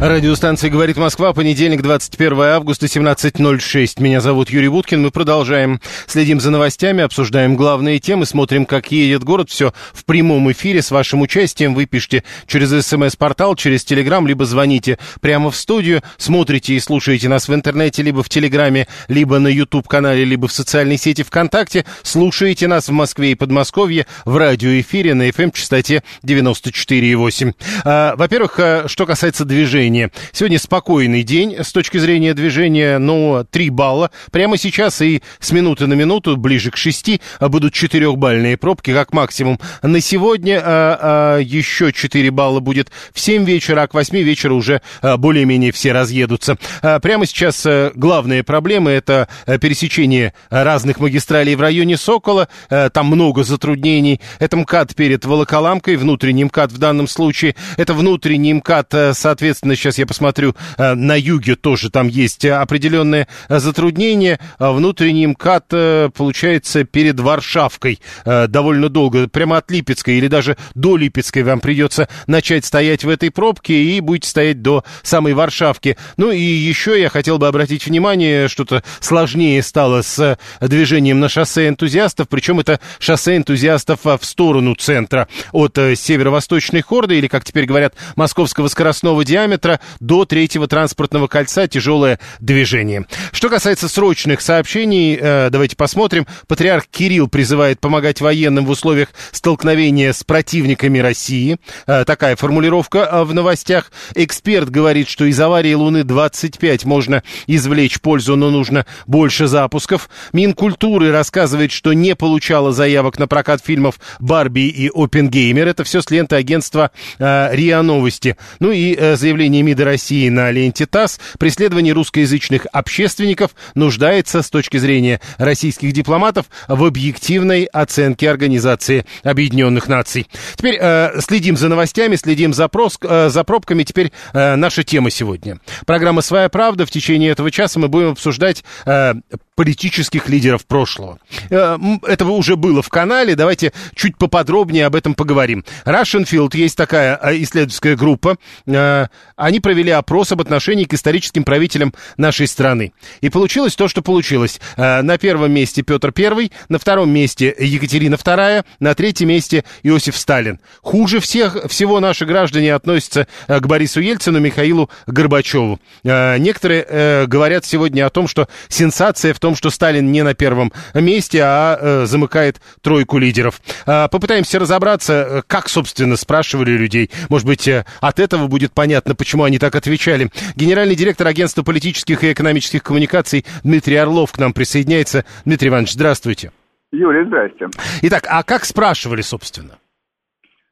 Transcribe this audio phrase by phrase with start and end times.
[0.00, 4.00] Радиостанция «Говорит Москва», понедельник, 21 августа, 17.06.
[4.00, 5.02] Меня зовут Юрий Буткин.
[5.02, 5.80] Мы продолжаем.
[6.06, 9.50] Следим за новостями, обсуждаем главные темы, смотрим, как едет город.
[9.50, 11.74] Все в прямом эфире с вашим участием.
[11.74, 16.00] Вы пишите через СМС-портал, через Телеграм, либо звоните прямо в студию.
[16.16, 20.96] Смотрите и слушаете нас в интернете, либо в Телеграме, либо на YouTube-канале, либо в социальной
[20.96, 21.84] сети ВКонтакте.
[22.04, 27.52] Слушаете нас в Москве и Подмосковье в радиоэфире на FM-частоте 94,8.
[27.84, 29.87] А, Во-первых, а, что касается движения.
[30.32, 34.10] Сегодня спокойный день с точки зрения движения, но 3 балла.
[34.30, 39.12] Прямо сейчас и с минуты на минуту, ближе к 6, а, будут 4-бальные пробки, как
[39.12, 39.58] максимум.
[39.82, 44.54] На сегодня а, а, еще 4 балла будет в 7 вечера, а к 8 вечера
[44.54, 46.56] уже а, более-менее все разъедутся.
[46.82, 52.48] А, Прямо сейчас а, главные проблемы это а, пересечение разных магистралей в районе Сокола.
[52.70, 54.20] А, Там много затруднений.
[54.38, 57.54] Это МКАД перед Волоколамкой, внутренний МКАД в данном случае.
[57.76, 62.60] Это внутренний МКАД, а, соответственно, сейчас я посмотрю, а, на юге тоже там есть а,
[62.60, 64.38] определенные а, затруднения.
[64.58, 71.42] А Внутренний МКАД, получается, перед Варшавкой довольно долго, прямо от Липецкой или даже до Липецкой
[71.42, 75.96] вам придется начать стоять в этой пробке и будете стоять до самой Варшавки.
[76.16, 81.68] Ну и еще я хотел бы обратить внимание, что-то сложнее стало с движением на шоссе
[81.68, 87.66] энтузиастов, причем это шоссе энтузиастов в сторону центра от э, северо-восточной хорды, или, как теперь
[87.66, 89.67] говорят, московского скоростного диаметра
[90.00, 93.06] до третьего транспортного кольца тяжелое движение.
[93.32, 96.26] Что касается срочных сообщений, э, давайте посмотрим.
[96.46, 101.58] Патриарх Кирилл призывает помогать военным в условиях столкновения с противниками России.
[101.86, 103.92] Э, такая формулировка э, в новостях.
[104.14, 110.08] Эксперт говорит, что из аварии Луны-25 можно извлечь пользу, но нужно больше запусков.
[110.32, 115.68] Минкультуры рассказывает, что не получала заявок на прокат фильмов «Барби» и «Опенгеймер».
[115.68, 118.36] Это все с ленты агентства РИА Новости.
[118.60, 121.20] Ну и заявление МИДа России на ленте ТАСС.
[121.38, 130.26] Преследование русскоязычных общественников нуждается с точки зрения российских дипломатов в объективной оценке Организации Объединенных Наций.
[130.56, 133.82] Теперь э, следим за новостями, следим за, прос, э, за пробками.
[133.84, 135.58] Теперь э, наша тема сегодня.
[135.86, 136.86] Программа «Своя правда».
[136.86, 139.14] В течение этого часа мы будем обсуждать э,
[139.54, 141.18] политических лидеров прошлого.
[141.50, 143.34] Э, м, Это уже было в канале.
[143.34, 145.64] Давайте чуть поподробнее об этом поговорим.
[145.84, 148.36] Russian Field есть такая э, исследовательская группа.
[148.66, 149.06] Э,
[149.48, 152.92] Они провели опрос об отношении к историческим правителям нашей страны.
[153.22, 154.60] И получилось то, что получилось.
[154.76, 160.18] Э, На первом месте Петр I, на втором месте Екатерина II, на третьем месте Иосиф
[160.18, 160.60] Сталин.
[160.82, 165.80] Хуже всех, всего наши граждане относятся э, к Борису Ельцину, Михаилу Горбачеву.
[166.04, 170.74] Э, Некоторые говорят сегодня о том, что сенсация в том, что Сталин не на первом
[170.92, 173.62] месте, а замыкает тройку лидеров.
[173.86, 177.10] Попытаемся разобраться, как, собственно, спрашивали людей.
[177.30, 177.66] Может быть,
[178.00, 180.30] от этого будет понятно, почему они так отвечали.
[180.56, 185.24] Генеральный директор агентства политических и экономических коммуникаций Дмитрий Орлов к нам присоединяется.
[185.44, 186.52] Дмитрий Иванович, здравствуйте.
[186.92, 187.68] Юрий, здрасте.
[188.02, 189.78] Итак, а как спрашивали, собственно?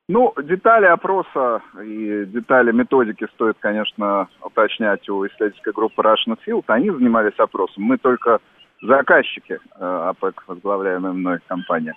[0.08, 6.64] Ну, детали опроса и детали методики стоит, конечно, уточнять у исследовательской группы Russian Field.
[6.68, 7.82] Они занимались опросом.
[7.82, 8.38] Мы только
[8.82, 11.94] заказчики э, АПЭК, возглавляемая мной компания.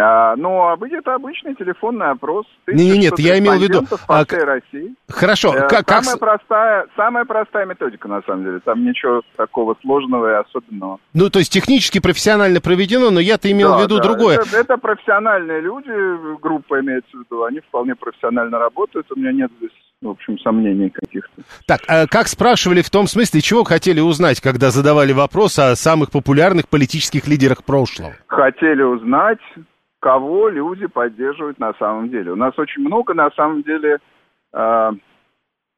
[0.00, 2.46] А, но обы- это обычный телефонный опрос.
[2.66, 4.94] Нет, 1100 я имел в виду, по а, всей России.
[5.08, 8.60] Хорошо, Э, как, как самая, с- простая, самая простая методика, на самом деле.
[8.60, 10.98] Там ничего такого сложного и особенного.
[11.14, 14.02] ну, то есть технически, профессионально проведено, но я-то имел Да, в виду да.
[14.04, 14.38] другое.
[14.38, 15.90] Это, это профессиональные люди,
[16.40, 19.70] группа имеется в виду, они вполне профессионально работают, у меня нет здесь,
[20.02, 21.42] в общем, сомнений каких-то.
[21.66, 26.10] Так, а как спрашивали в том смысле, чего хотели узнать, когда задавали вопрос о самых
[26.10, 28.12] популярных политических лидерах прошлого?
[28.26, 29.38] Хотели узнать,
[30.00, 32.32] кого люди поддерживают на самом деле.
[32.32, 33.98] У нас очень много, на самом деле,
[34.52, 34.90] э,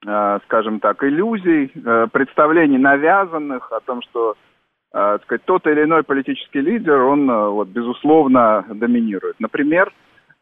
[0.07, 4.37] э, скажем так, иллюзий, э, представлений навязанных о том, что
[4.93, 9.37] э, сказать, тот или иной политический лидер, он, э, вот, безусловно, доминирует.
[9.39, 9.93] Например,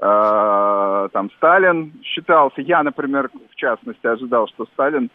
[0.01, 5.11] э, там Сталин считался, я, например, в частности, ожидал, что Сталин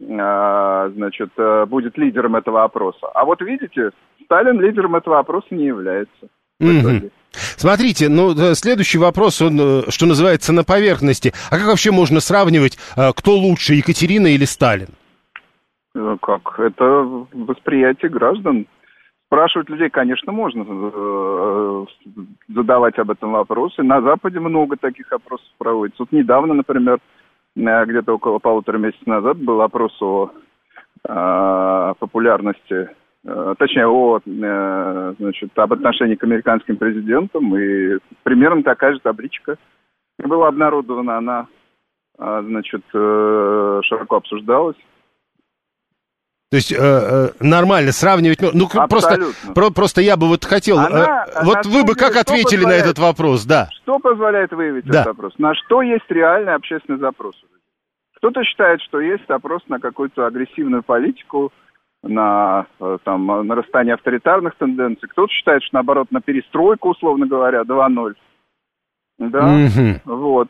[0.00, 3.06] э, значит, э, будет лидером этого опроса.
[3.14, 3.90] А вот видите,
[4.24, 6.28] Сталин лидером этого опроса не является.
[6.60, 7.10] Итоге.
[7.32, 11.32] Смотрите, ну, следующий вопрос, он, что называется, на поверхности.
[11.50, 12.78] А как вообще можно сравнивать,
[13.16, 14.88] кто лучше, Екатерина или Сталин?
[16.20, 16.58] Как?
[16.58, 16.84] Это
[17.32, 18.66] восприятие граждан.
[19.26, 21.84] Спрашивать людей, конечно, можно э,
[22.48, 23.82] задавать об этом вопросы.
[23.82, 26.02] На Западе много таких опросов проводится.
[26.02, 26.98] Вот недавно, например,
[27.56, 30.30] э, где-то около полутора месяцев назад был опрос о
[31.08, 32.90] э, популярности,
[33.24, 37.56] точнее, о, значит, об отношении к американским президентам.
[37.56, 39.56] И примерно такая же табличка
[40.18, 41.18] была обнародована.
[41.18, 41.46] Она,
[42.18, 44.76] значит, широко обсуждалась.
[46.52, 48.42] То есть э, э, нормально сравнивать.
[48.42, 49.18] Ну, просто,
[49.54, 50.78] про, просто я бы вот хотел.
[50.78, 53.70] Она, э, вот вы бы как ответили на этот вопрос, да?
[53.82, 55.00] Что позволяет выявить да.
[55.00, 55.32] этот вопрос?
[55.38, 57.42] На что есть реальный общественный запрос?
[58.18, 61.54] Кто-то считает, что есть запрос на какую-то агрессивную политику,
[62.02, 65.08] на э, там, нарастание авторитарных тенденций.
[65.08, 68.14] Кто-то считает, что наоборот на перестройку, условно говоря, 2.0.
[69.18, 70.16] Да, угу.
[70.16, 70.48] вот.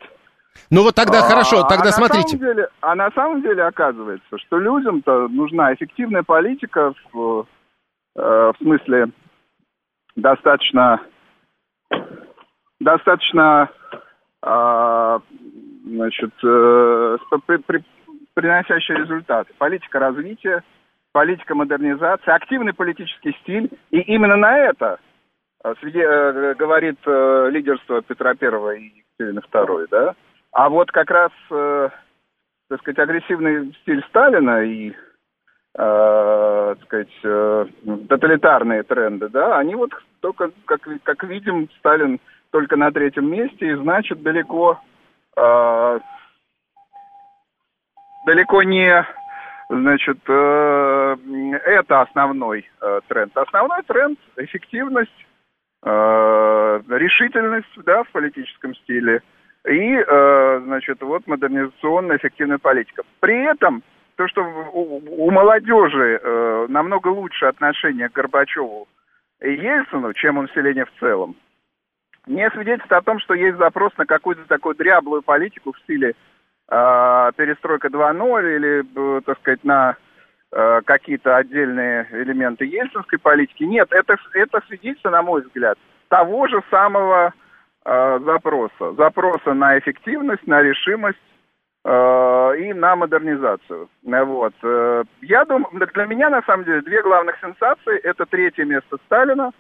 [0.71, 2.37] Ну вот тогда а, хорошо, тогда а смотрите.
[2.37, 7.47] На самом деле, а на самом деле оказывается, что людям-то нужна эффективная политика в,
[8.17, 9.09] э, в смысле
[10.17, 11.01] достаточно
[12.81, 13.71] достаточно
[14.43, 15.19] э,
[15.87, 17.17] значит э,
[17.47, 17.85] при, при,
[18.35, 19.53] приносящая результаты.
[19.59, 20.63] Политика развития,
[21.13, 23.71] политика модернизации, активный политический стиль.
[23.91, 24.99] И именно на это
[25.65, 30.15] э, сведи, э, говорит э, лидерство Петра Первого и Екатерины Второй, да?
[30.53, 34.95] А вот как раз, так сказать, агрессивный стиль Сталина и, э,
[36.79, 37.67] так сказать, э,
[38.09, 42.21] тоталитарные тренды, да, они вот только, как, как видим, Сталин
[42.51, 44.81] только на третьем месте, и значит далеко,
[45.37, 46.01] э,
[48.27, 49.07] далеко не,
[49.69, 51.02] значит, э,
[51.65, 53.37] это основной э, тренд.
[53.37, 55.27] Основной тренд– эффективность,
[55.85, 59.23] э, решительность, да, в политическом стиле–
[59.69, 63.03] и, э, значит, вот модернизационная эффективная политика.
[63.21, 63.83] При этом
[64.17, 68.89] то, что у, молодежи э, намного лучше отношение к Горбачеву
[69.41, 71.37] и Ельцину, чем у населения в целом,
[72.27, 76.11] не свидетельствует о том, что есть запрос на какую-то такую дряблую политику в стиле
[76.69, 78.85] э, перестройка 2.0 или,
[79.19, 79.95] э, так сказать, на э,
[80.85, 83.65] какие-то отдельные элементы ельцинской политики.
[83.65, 85.79] Нет, это, это свидетельство, на мой взгляд,
[86.09, 87.33] того же самого
[87.85, 88.93] Э, запроса.
[88.93, 91.19] Запроса на эффективность, на решимость
[91.85, 93.89] э, и на модернизацию.
[94.03, 94.55] Вот.
[94.63, 97.99] Э, я думаю, для меня на самом деле две главных сенсации.
[98.05, 99.51] Это третье место Сталина.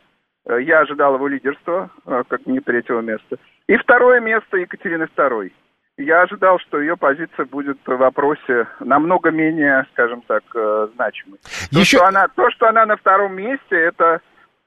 [0.46, 3.38] Э, я ожидал его лидерства, э, как не третьего места.
[3.66, 5.52] И второе место Екатерины II.
[6.04, 11.38] Я ожидал, что ее позиция будет в вопросе намного менее, скажем так, э, значимой.
[11.70, 11.98] Еще...
[11.98, 14.20] То, что она, то, что она на втором месте, это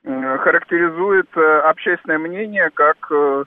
[0.05, 3.43] характеризует э, общественное мнение как э,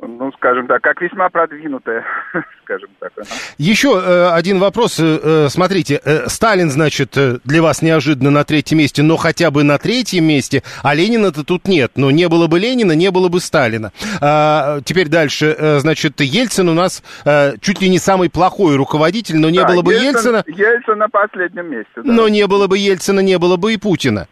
[0.00, 2.04] ну, скажем так, как весьма продвинутая,
[2.64, 3.12] скажем так.
[3.58, 4.98] Еще э, один вопрос.
[5.00, 9.62] Э, смотрите, э, Сталин, значит, э, для вас неожиданно на третьем месте, но хотя бы
[9.62, 11.92] на третьем месте, а Ленина-то тут нет.
[11.94, 13.92] Но не было бы Ленина, не было бы Сталина.
[14.20, 15.54] А, теперь дальше.
[15.56, 19.68] Э, значит, Ельцин у нас э, чуть ли не самый плохой руководитель, но не да,
[19.68, 20.44] было бы Ельцин, Ельцина...
[20.46, 22.02] Ельцин на последнем месте, да.
[22.02, 24.26] Но не было бы Ельцина, не было бы и Путина.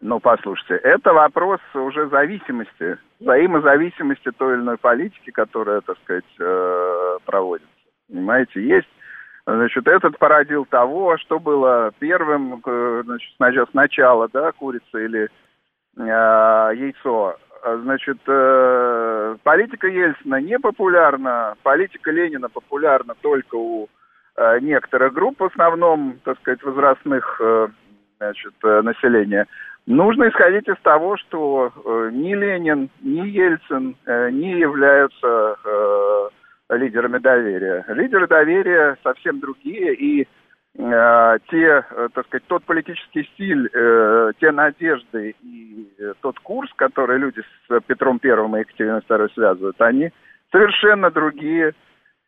[0.00, 7.18] Ну, послушайте, это вопрос уже зависимости, взаимозависимости той или иной политики, которая, так сказать, э,
[7.24, 7.70] проводится.
[8.08, 8.88] Понимаете, есть,
[9.46, 13.02] значит, этот породил того, что было первым, э,
[13.36, 15.28] значит, сначала, да, курица или
[15.96, 16.00] э,
[16.76, 17.36] яйцо.
[17.82, 23.88] Значит, э, политика Ельцина не популярна, политика Ленина популярна только у
[24.36, 27.68] э, некоторых групп, в основном, так сказать, возрастных э,
[28.18, 29.46] значит, э, населения.
[29.86, 36.28] Нужно исходить из того, что э, ни Ленин, ни Ельцин э, не являются э,
[36.70, 37.84] лидерами доверия.
[37.88, 44.52] Лидеры доверия совсем другие, и э, те, э, так сказать, тот политический стиль, э, те
[44.52, 50.10] надежды и э, тот курс, который люди с Петром Первым и Екатериной Второй связывают, они
[50.50, 51.74] совершенно другие,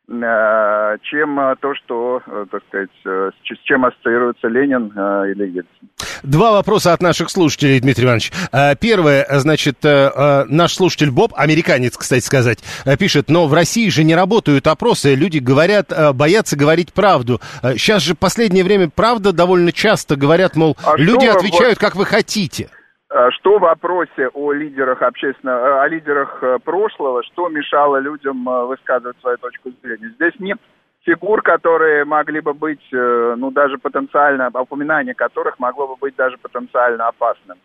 [0.09, 5.89] чем э, то, что, э, так сказать, с чем ассоциируется Ленин или Ельцин.
[6.23, 8.31] Два вопроса от наших слушателей, Дмитрий Иванович.
[8.79, 12.59] Первое, значит, наш слушатель Боб, американец, кстати сказать,
[12.97, 17.39] пишет, но в России же не работают опросы, люди говорят, боятся говорить правду.
[17.61, 22.05] Сейчас же в последнее время правда довольно часто говорят, мол, а люди отвечают, как вы
[22.05, 22.69] хотите.
[23.09, 28.43] Э, что в вопросе о лидерах общественного, э, о лидерах э, прошлого, что мешало людям
[28.67, 30.09] высказывать свою точку зрения?
[30.15, 30.59] Здесь нет
[31.03, 37.07] фигур, которые могли бы быть, ну, даже потенциально, упоминание которых могло бы быть даже потенциально
[37.07, 37.57] опасным.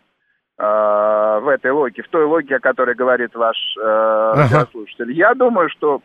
[0.55, 4.65] в этой логике, в той логике, о которой говорит ваш ага.
[4.71, 5.11] слушатель.
[5.11, 6.01] Я думаю, что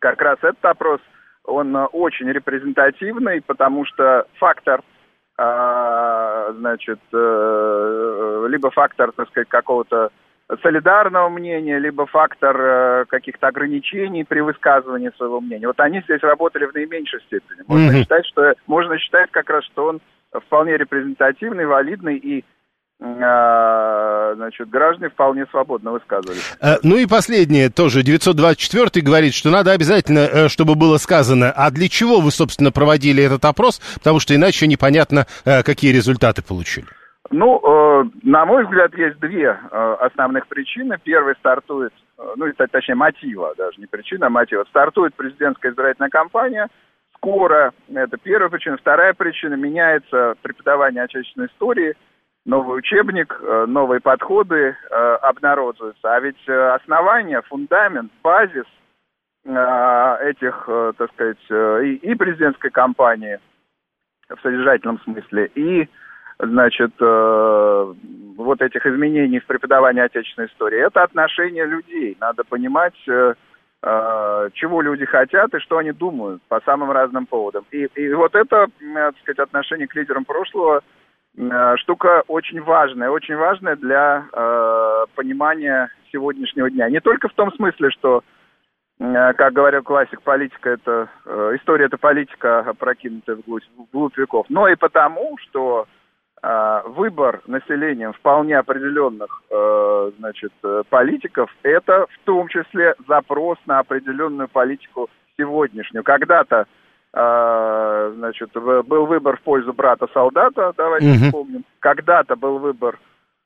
[0.00, 1.00] как раз этот опрос,
[1.44, 4.80] он очень репрезентативный, потому что фактор
[5.38, 10.10] значит, либо фактор, так сказать, какого-то
[10.62, 15.66] солидарного мнения, либо фактор э, каких-то ограничений при высказывании своего мнения.
[15.66, 17.62] Вот они здесь работали в наименьшей степени.
[17.66, 18.00] Можно mm-hmm.
[18.00, 20.00] считать, что можно считать как раз, что он
[20.32, 22.42] вполне репрезентативный, валидный и э,
[23.00, 26.56] значит, граждане вполне свободно высказывались.
[26.60, 28.02] Э, ну и последнее тоже.
[28.02, 33.44] 924 говорит, что надо обязательно, чтобы было сказано, а для чего вы, собственно, проводили этот
[33.44, 36.88] опрос, потому что иначе непонятно, какие результаты получили.
[37.30, 40.96] Ну, э, на мой взгляд, есть две э, основных причины.
[41.02, 44.64] Первый стартует, э, ну, точнее, мотива, даже не причина, а мотива.
[44.70, 46.68] Стартует президентская избирательная кампания.
[47.16, 48.78] Скоро, это первая причина.
[48.78, 51.96] Вторая причина, меняется преподавание отечественной истории,
[52.48, 56.14] новый учебник, э, новые подходы э, обнародуются.
[56.14, 58.64] А ведь э, основание, фундамент, базис
[59.44, 63.38] этих, так сказать, и, президентской кампании
[64.28, 65.88] в содержательном смысле, и
[66.38, 72.14] значит, вот этих изменений в преподавании отечественной истории, это отношение людей.
[72.20, 77.64] Надо понимать, чего люди хотят и что они думают по самым разным поводам.
[77.70, 80.82] И, и вот это, так сказать, отношение к лидерам прошлого
[81.78, 86.90] штука очень важная, очень важная для э, понимания сегодняшнего дня.
[86.90, 88.22] Не только в том смысле, что
[88.98, 94.68] э, как говорил классик, политика это э, история это политика, опрокинутая вглубь, вглубь веков, но
[94.68, 95.86] и потому, что
[96.40, 103.80] а, выбор населением вполне определенных э, значит, э, политиков, это в том числе запрос на
[103.80, 106.04] определенную политику сегодняшнюю.
[106.04, 106.66] Когда-то э,
[107.12, 111.24] значит, был выбор в пользу брата-солдата, давайте угу.
[111.24, 111.64] вспомним.
[111.80, 112.98] Когда-то был выбор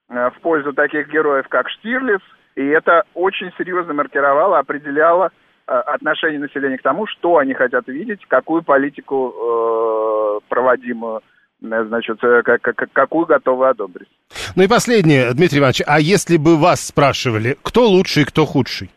[0.08, 2.20] в пользу таких героев, как Штирлиц,
[2.56, 5.30] и это очень серьезно маркировало, определяло
[5.66, 11.22] отношение населения к тому, что они хотят видеть, какую политику э, проводимую
[11.62, 14.08] Э, значит, э, как, как, какую готовы одобрить.
[14.56, 18.90] Ну и последнее, Дмитрий Иванович, а если бы вас спрашивали, кто лучший кто худший?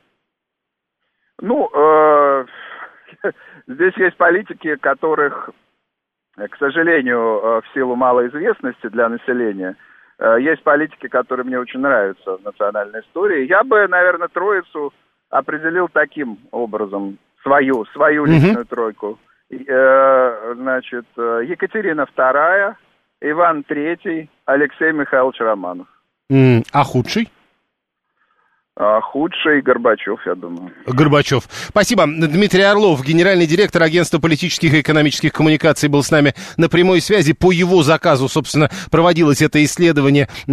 [1.41, 2.14] Ну, э,
[3.67, 5.49] здесь есть политики, которых,
[6.35, 9.75] к сожалению, э, в силу малой известности для населения,
[10.39, 13.49] есть политики, которые мне очень нравятся в национальной истории.
[13.49, 14.93] Я бы, наверное, троицу
[15.29, 18.69] определил таким образом, свою, свою личную угу.
[18.69, 19.19] тройку.
[19.51, 22.75] Э, значит, э, Екатерина II,
[23.21, 25.87] Иван III, Алексей Михайлович Романов.
[26.73, 27.29] А худший?
[28.77, 30.69] А худший Горбачев, я думаю.
[30.85, 31.45] Горбачев.
[31.69, 32.05] Спасибо.
[32.05, 37.31] Дмитрий Орлов, генеральный директор агентства политических и экономических коммуникаций, был с нами на прямой связи.
[37.31, 40.51] По его заказу, собственно, проводилось это исследование э,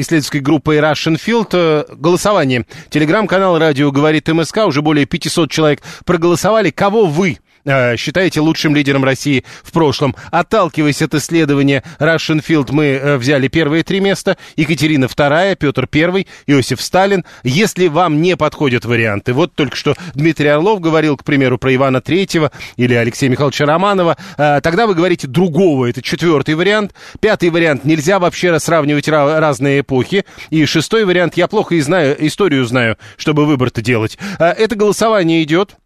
[0.00, 1.50] исследовательской группой Russian Field.
[1.52, 2.66] Э, голосование.
[2.90, 4.66] Телеграм-канал «Радио говорит МСК».
[4.66, 6.70] Уже более 500 человек проголосовали.
[6.70, 10.16] Кого вы э, считаете лучшим лидером России в прошлом.
[10.30, 14.36] Отталкиваясь от исследования Russian Field, мы э, взяли первые три места.
[14.56, 17.24] Екатерина вторая, Петр первый, Иосиф Сталин.
[17.42, 22.00] Если вам не подходят варианты, вот только что Дмитрий Орлов говорил, к примеру, про Ивана
[22.00, 26.94] Третьего или Алексея Михайловича Романова, э, тогда вы говорите другого, это четвертый вариант.
[27.20, 30.24] Пятый вариант, нельзя вообще сравнивать разные эпохи.
[30.50, 34.18] И шестой вариант, я плохо и знаю, историю знаю, чтобы выбор-то делать.
[34.38, 35.76] Это голосование идет.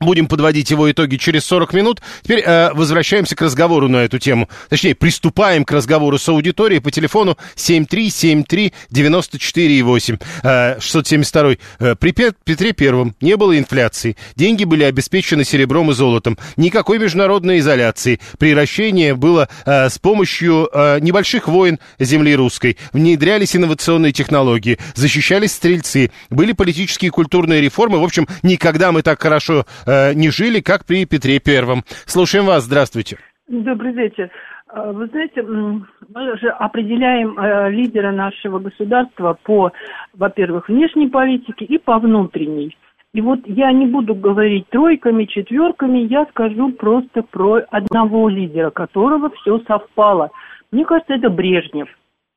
[0.00, 2.00] Будем подводить его итоги через 40 минут.
[2.22, 4.48] Теперь э, возвращаемся к разговору на эту тему.
[4.68, 10.22] Точнее, приступаем к разговору с аудиторией по телефону 7373948.
[10.44, 11.56] Э, 672.
[11.80, 14.16] Э, при Петре Первом не было инфляции.
[14.36, 16.38] Деньги были обеспечены серебром и золотом.
[16.56, 18.20] Никакой международной изоляции.
[18.38, 22.78] Приращение было э, с помощью э, небольших войн земли русской.
[22.92, 24.78] Внедрялись инновационные технологии.
[24.94, 26.12] Защищались стрельцы.
[26.30, 27.98] Были политические и культурные реформы.
[27.98, 31.82] В общем, никогда мы так хорошо Э, не жили, как при Петре Первом.
[32.04, 33.16] Слушаем вас, здравствуйте.
[33.48, 34.30] Добрый вечер.
[34.70, 39.72] Э, вы знаете, мы же определяем э, лидера нашего государства по,
[40.12, 42.76] во-первых, внешней политике и по внутренней.
[43.14, 49.30] И вот я не буду говорить тройками, четверками, я скажу просто про одного лидера, которого
[49.30, 50.30] все совпало.
[50.70, 51.88] Мне кажется, это Брежнев.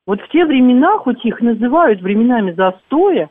[0.08, 3.30] Вот в те времена, хоть их называют временами застоя,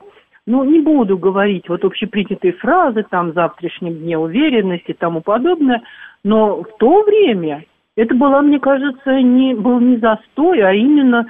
[0.51, 5.83] ну, не буду говорить вот общепринятые фразы, там, завтрашнем дне уверенности и тому подобное,
[6.25, 7.65] но в то время
[7.97, 11.27] это была, мне кажется, не, был не застой, а именно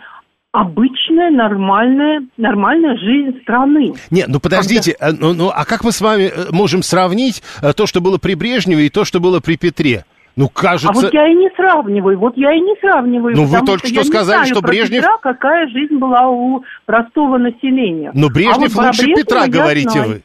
[0.52, 3.92] обычная, нормальная, нормальная жизнь страны.
[4.10, 5.16] Нет, ну подождите, Когда...
[5.20, 8.34] ну, ну а как мы с вами э, можем сравнить э, то, что было при
[8.34, 10.04] Брежневе и то, что было при Петре?
[10.36, 10.88] Ну, кажется...
[10.88, 13.36] А вот я и не сравниваю, вот я и не сравниваю.
[13.36, 15.02] Ну, вы только что, что сказали, знаю что Брежнев...
[15.02, 18.10] Петра, какая жизнь была у простого населения.
[18.14, 20.08] Но Брежнев а вот лучше Петра, говорите знаю.
[20.08, 20.22] вы.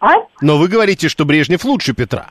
[0.00, 0.14] А?
[0.40, 2.28] Но вы говорите, что Брежнев лучше Петра.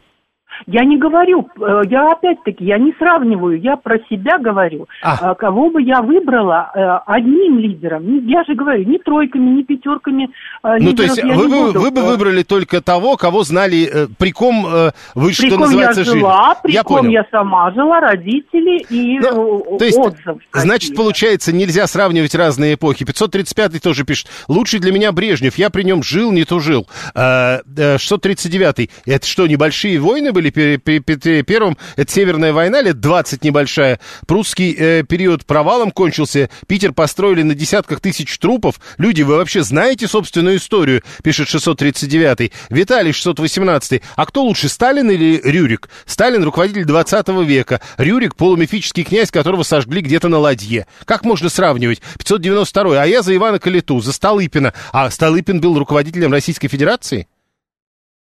[0.67, 4.88] Я не говорю, э, я опять-таки, я не сравниваю, я про себя говорю.
[5.01, 5.31] А.
[5.31, 6.79] А, Кого бы я выбрала э,
[7.12, 10.27] одним лидером, я же говорю, не тройками, не пятерками э,
[10.63, 14.07] Ну, лидеров то есть вы, вы, вы бы Э, выбрали только того, кого знали, э,
[14.17, 16.17] при ком э, вы, При что ком называется, я жили.
[16.19, 17.12] жила, при Я ком понял.
[17.12, 20.38] я сама жила, родители и Ну, э, то есть, отзыв.
[20.53, 23.05] значит, получается, нельзя сравнивать разные эпохи.
[23.05, 26.88] 535 тоже пишет, лучший для меня Брежнев, я при нем жил, не тужил.
[27.15, 31.77] А, э, 639 это что, небольшие войны были при, при Петре Первом?
[31.95, 34.00] Это Северная война, лет 20 небольшая.
[34.27, 36.50] Прусский э, период провалом кончился.
[36.67, 38.79] Питер построили на десятках тысяч трупов.
[38.97, 41.03] Люди, вы вообще знаете собственную историю?
[41.23, 45.89] Пишет 639 Виталий 618 А кто лучше, Сталин или Рюрик?
[46.05, 47.81] Сталин руководитель 20 века.
[47.97, 50.88] Рюрик полумифический князь, которого сожгли где-то на ладье.
[51.05, 52.01] Как можно сравнивать?
[52.17, 54.73] 592 А я за Ивана Калиту, за Столыпина.
[54.91, 57.27] А Столыпин был руководителем Российской Федерации?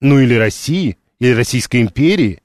[0.00, 0.97] Ну или России?
[1.21, 2.41] Или Российской империи?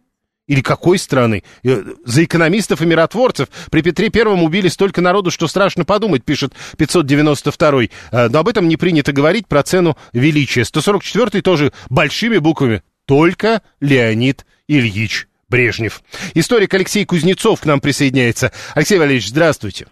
[0.48, 1.44] Или какой страны?
[1.64, 3.50] Э, За экономистов и миротворцев.
[3.72, 8.68] При Петре Первом убили столько народу, что страшно подумать, пишет 592 Э, Но об этом
[8.68, 10.64] не принято говорить, про цену величия.
[10.66, 12.84] 144 тоже большими буквами.
[13.06, 16.02] Только Леонид Ильич Брежнев.
[16.36, 18.52] Историк Алексей Кузнецов к нам присоединяется.
[18.76, 19.88] Алексей Валерьевич, здравствуйте.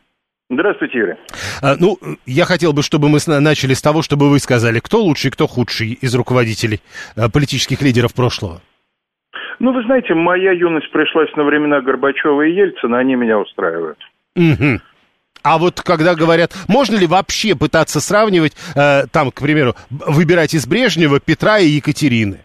[0.51, 1.13] Здравствуйте, Юрий.
[1.61, 1.97] А, Ну,
[2.27, 5.93] я хотел бы, чтобы мы начали с того, чтобы вы сказали, кто лучший, кто худший
[5.93, 6.81] из руководителей
[7.31, 8.61] политических лидеров прошлого.
[9.59, 13.99] Ну, вы знаете, моя юность пришлась на времена Горбачева и Ельцина, они меня устраивают.
[14.35, 14.81] Мгм.
[15.43, 20.65] А вот когда говорят, можно ли вообще пытаться сравнивать, э, там, к примеру, выбирать из
[20.65, 22.39] Брежнева Петра и Екатерины?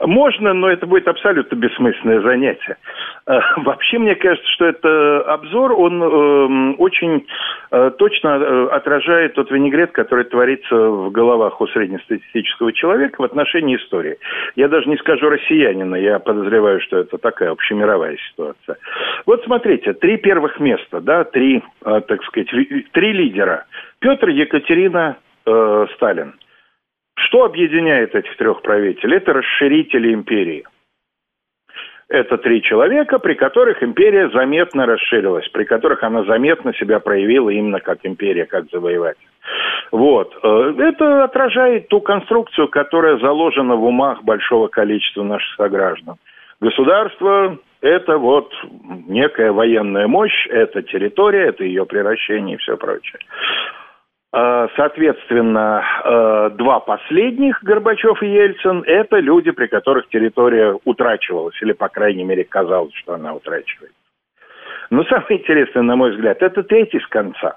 [0.00, 2.76] Можно, но это будет абсолютно бессмысленное занятие.
[3.26, 7.26] Э, Вообще, мне кажется, что это обзор, он эм, очень
[7.70, 13.76] э, точно э, отражает тот винегрет, который творится в головах у среднестатистического человека в отношении
[13.76, 14.18] истории.
[14.54, 18.76] Я даже не скажу россиянина, я подозреваю, что это такая общемировая ситуация.
[19.26, 22.48] Вот смотрите, три первых места, да, три, так сказать,
[22.92, 23.64] три лидера.
[23.98, 25.16] Петр, Екатерина,
[25.94, 26.34] Сталин.
[27.16, 29.16] Что объединяет этих трех правителей?
[29.16, 30.64] Это расширители империи.
[32.08, 37.80] Это три человека, при которых империя заметно расширилась, при которых она заметно себя проявила именно
[37.80, 39.26] как империя, как завоеватель.
[39.90, 40.32] Вот.
[40.42, 46.16] Э, Это отражает ту конструкцию, которая заложена в умах большого количества наших сограждан.
[46.60, 48.52] Государство– это вот
[49.08, 53.18] некая военная мощь, это территория, это ее превращение и все прочее.
[54.32, 61.72] Э, Соответственно, э, два последних, Горбачев и Ельцин, это люди, при которых территория утрачивалась, или,
[61.72, 63.96] по крайней мере, казалось, что она утрачивается.
[64.90, 67.56] Но самое интересное, на мой взгляд, это третий с конца.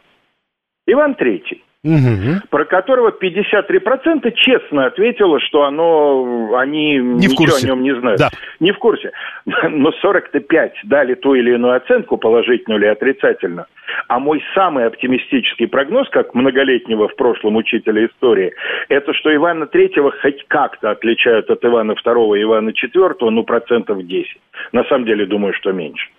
[0.88, 2.42] Иван Третий, Мгм.
[2.50, 7.68] про которого 53% честно ответило, что оно, они Не ничего курсе.
[7.68, 8.20] о нем не знают.
[8.20, 8.30] Да.
[8.60, 9.12] Не в курсе.
[9.70, 13.66] Но 45 дали ту или иную оценку, положительную или отрицательную.
[14.10, 18.54] А мой самый оптимистический прогноз, как многолетнего в прошлом учителя истории,
[18.90, 24.06] это что Ивана Третьего хоть как-то отличают от Ивана Второго и Ивана Четвертого, ну, процентов
[24.06, 24.38] 10.
[24.74, 26.10] На самом деле, думаю, что меньше.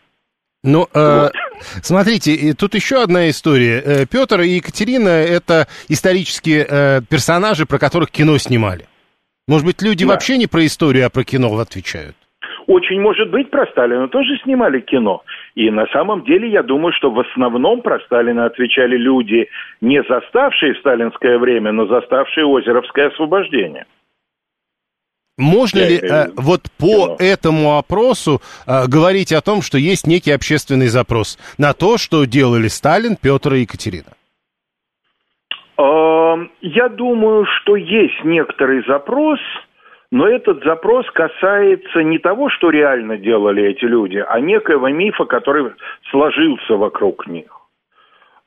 [0.63, 1.29] Ну, э,
[1.83, 3.81] смотрите, и тут еще одна история.
[3.85, 8.85] Э, Петр и Екатерина– это исторические э, персонажи, про которых кино снимали.
[9.49, 10.13] Может быть, люди Да.
[10.13, 12.15] вообще не про историю, а про кино отвечают?
[12.67, 15.23] Очень может быть, про Сталина тоже снимали кино.
[15.57, 19.49] И на самом деле я думаю, что в основном про Сталина отвечали люди,
[19.81, 23.87] не заставшие сталинское время, но заставшие Озеровское освобождение.
[25.41, 30.89] Можно ли э, вот по этому опросу э, говорить о том, что есть некий общественный
[30.89, 34.13] запрос на то, что делали Сталин, Петр и Екатерина?
[35.79, 39.39] Эм, Я думаю, что есть некоторый запрос,
[40.13, 45.73] но этот запрос касается не того, что реально делали эти люди, а некоего мифа, который
[46.11, 47.51] сложился вокруг них.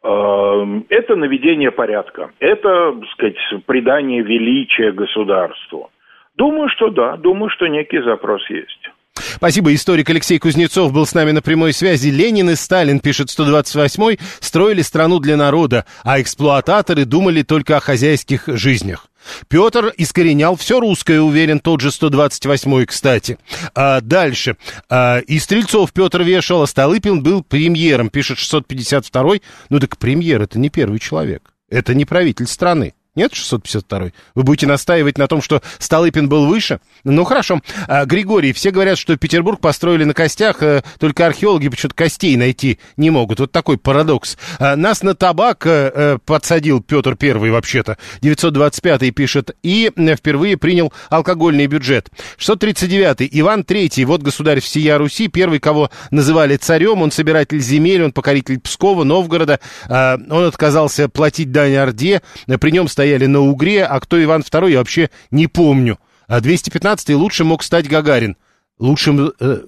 [0.03, 5.89] Эм, Это наведение порядка, это, так сказать, придание величия государству.
[6.35, 8.89] Думаю, что да, думаю, что некий запрос есть.
[9.15, 9.73] Спасибо.
[9.73, 12.09] Историк Алексей Кузнецов был с нами на прямой связи.
[12.09, 18.45] Ленин и Сталин, пишет 128-й, строили страну для народа, а эксплуататоры думали только о хозяйских
[18.47, 19.07] жизнях.
[19.47, 23.37] Петр искоренял все русское, уверен тот же 128-й, кстати.
[23.75, 24.57] А дальше.
[24.89, 29.41] А, и Стрельцов Петр вешал, а Столыпин был премьером, пишет 652-й.
[29.69, 31.53] Ну так премьер это не первый человек.
[31.69, 32.93] Это не правитель страны.
[33.15, 36.79] Нет, 652 Вы будете настаивать на том, что Столыпин был выше?
[37.03, 37.61] Ну, хорошо.
[37.87, 42.79] А, Григорий, все говорят, что Петербург построили на костях, а, только археологи почему-то костей найти
[42.97, 43.39] не могут.
[43.39, 44.35] Вот такой парадокс.
[44.57, 47.99] А, нас на табак а, подсадил Петр Первый, вообще-то.
[48.23, 49.55] 925 пишет.
[49.61, 52.09] И впервые принял алкогольный бюджет.
[52.37, 57.03] 639 Иван Третий, вот государь всея Руси, первый, кого называли царем.
[57.03, 59.59] Он собиратель земель, он покоритель Пскова, Новгорода.
[59.87, 62.23] А, он отказался платить дань Орде.
[62.59, 65.99] При нем стоял стояли на Угре, а кто Иван II, я вообще не помню.
[66.27, 68.37] А 215-й лучше мог стать Гагарин.
[68.79, 69.33] Лучшим...
[69.41, 69.63] Э,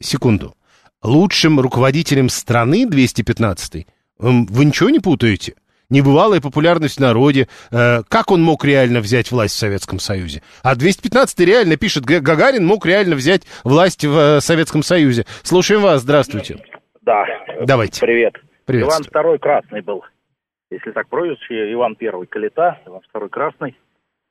[0.00, 0.54] секунду.
[1.02, 3.86] Лучшим руководителем страны 215-й?
[4.18, 5.54] Вы ничего не путаете?
[5.88, 7.48] Небывалая популярность в народе.
[7.70, 10.42] Э, как он мог реально взять власть в Советском Союзе?
[10.62, 15.24] А 215-й реально пишет, Гагарин мог реально взять власть в э, Советском Союзе.
[15.42, 16.62] Слушаем вас, здравствуйте.
[17.00, 17.24] Да.
[17.64, 17.98] Давайте.
[18.02, 18.34] Привет.
[18.68, 20.04] Иван II красный был
[20.72, 23.76] если так прозвище, Иван Первый Калита, Иван Второй Красный,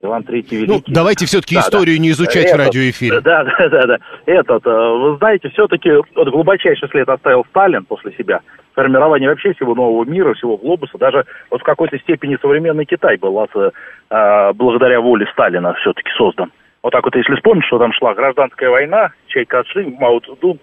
[0.01, 0.73] Иван Третий Великий.
[0.73, 2.01] Ну, давайте все-таки да, историю да.
[2.01, 3.21] не изучать Этот, в радиоэфире.
[3.21, 3.97] Да, да, да, да.
[4.25, 8.41] Этот, э, вы знаете, все-таки вот глубочайший след оставил Сталин после себя.
[8.73, 10.97] Формирование вообще всего нового мира, всего глобуса.
[10.97, 16.51] Даже вот в какой-то степени современный Китай был э, благодаря воле Сталина все-таки создан.
[16.82, 20.60] Вот так вот, если вспомнить, что там шла гражданская война, Чай Кашин, Мао Цзэдун,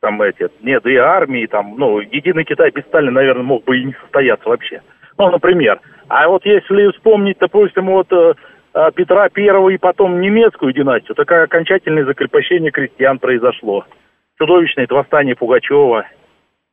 [0.00, 3.84] там эти, нет, две армии, там, ну, единый Китай без Сталина, наверное, мог бы и
[3.84, 4.82] не состояться вообще.
[5.18, 5.80] Ну, например.
[6.08, 8.34] А вот если вспомнить, допустим, вот э,
[8.74, 13.84] э, Петра Первого и потом немецкую династию, такое окончательное закрепощение крестьян произошло.
[14.38, 16.04] Чудовищное это восстание Пугачева.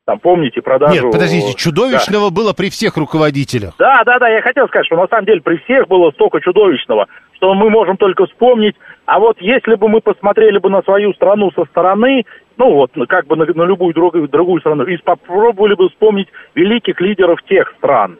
[0.06, 1.04] Там, помните, продажу...
[1.04, 2.34] Нет, подождите, чудовищного да.
[2.34, 3.74] было при всех руководителях.
[3.78, 7.06] Да, да, да, я хотел сказать, что на самом деле при всех было столько чудовищного,
[7.32, 8.76] что мы можем только вспомнить.
[9.06, 12.26] А вот если бы мы посмотрели бы на свою страну со стороны,
[12.58, 17.00] ну вот, как бы на, на любую другую, другую страну, и попробовали бы вспомнить великих
[17.00, 18.18] лидеров тех стран,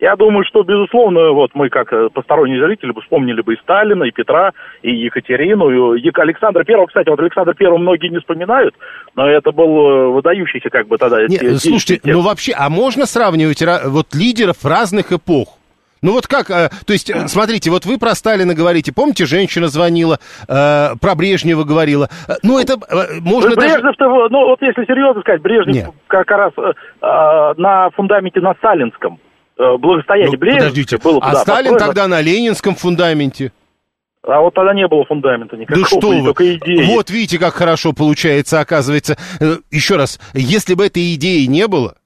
[0.00, 4.04] я думаю, что, безусловно, вот мы, как э, посторонние зрители, бы вспомнили бы и Сталина,
[4.04, 6.86] и Петра, и Екатерину, и Александра Первого.
[6.86, 8.74] Кстати, вот Александра Первого многие не вспоминают,
[9.16, 11.26] но это был э, выдающийся как бы тогда...
[11.26, 15.58] Нет, слушайте, ну вообще, а можно сравнивать вот лидеров разных эпох?
[16.00, 20.20] Ну вот как, э, то есть, смотрите, вот вы про Сталина говорите, помните, женщина звонила,
[20.46, 22.08] э, про Брежнева говорила.
[22.44, 24.28] Ну это э, можно Брежнев, даже...
[24.30, 25.90] ну вот если серьезно сказать, Брежнев Нет.
[26.06, 29.18] как раз э, на фундаменте на сталинском
[29.58, 30.68] Э, благостояние ну, Брежнева.
[30.68, 31.78] Подождите, было а Сталин построено.
[31.78, 33.52] тогда на ленинском фундаменте?
[34.22, 36.24] А вот тогда не было фундамента никакого, да что вы.
[36.24, 36.86] только идеи.
[36.86, 39.16] Вот видите, как хорошо получается, оказывается.
[39.40, 41.96] Э, еще раз, если бы этой идеи не было,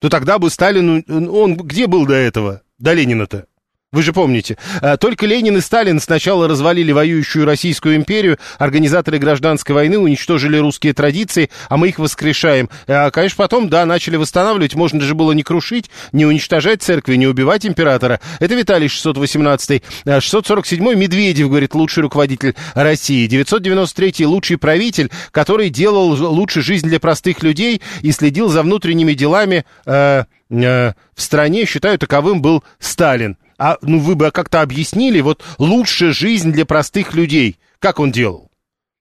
[0.00, 3.46] то тогда бы Сталин, он где был до этого, до Ленина-то?
[3.90, 9.74] Вы же помните, э, только Ленин и Сталин сначала развалили воюющую Российскую империю, организаторы гражданской
[9.74, 12.68] войны уничтожили русские традиции, а мы их воскрешаем.
[12.86, 17.26] А, конечно, потом, да, начали восстанавливать, можно же было не крушить, не уничтожать церкви, не
[17.26, 18.20] убивать императора.
[18.40, 23.26] Это Виталий 618 647 Медведев, говорит, лучший руководитель России.
[23.26, 29.64] 993 лучший правитель, который делал лучше жизнь для простых людей и следил за внутренними делами
[29.86, 35.44] э, э, в стране, считаю, таковым был Сталин а ну вы бы как-то объяснили, вот
[35.58, 38.50] лучшая жизнь для простых людей, как он делал?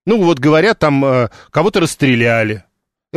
[0.05, 2.63] Ну вот говорят, там э, кого-то расстреляли,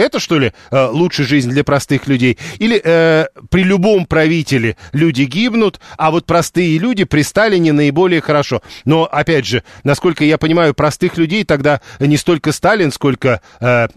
[0.00, 2.38] это, что ли, э, лучшая жизнь для простых людей?
[2.58, 8.62] Или э, при любом правителе люди гибнут, а вот простые люди при Сталине наиболее хорошо?
[8.84, 13.88] Но, опять же, насколько я понимаю, простых людей тогда не столько Сталин, сколько э, э,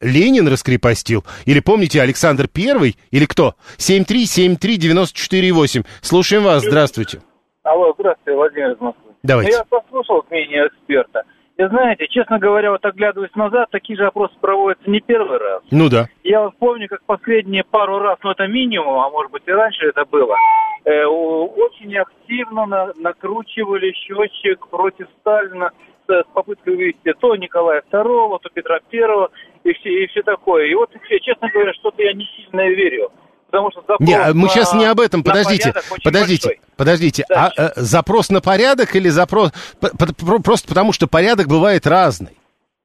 [0.00, 1.24] Ленин раскрепостил.
[1.46, 2.96] Или помните, Александр Первый?
[3.10, 3.54] Или кто?
[3.78, 5.84] 7373948.
[6.00, 7.20] Слушаем вас, здравствуйте.
[7.62, 9.12] Алло, здравствуйте, Владимир из Москвы.
[9.22, 9.52] Давайте.
[9.52, 11.22] Ну, я послушал мнение эксперта.
[11.58, 15.62] И знаете, честно говоря, вот оглядываясь назад, такие же опросы проводятся не первый раз.
[15.70, 16.08] Ну да.
[16.24, 19.86] Я вот помню, как последние пару раз, ну это минимум, а может быть и раньше
[19.86, 20.36] это было,
[20.84, 25.70] э, очень активно на, накручивали счетчик против Сталина
[26.06, 29.28] с, с попыткой вывести то Николая II, то Петра I
[29.64, 30.66] и все, и все такое.
[30.66, 33.10] И вот, честно говоря, что-то я не сильно верю
[33.52, 36.60] потому что запрос не, мы сейчас не об этом, подождите, подождите, большой.
[36.76, 39.52] подождите, а э, запрос на порядок или запрос,
[40.42, 42.36] просто потому что порядок бывает разный?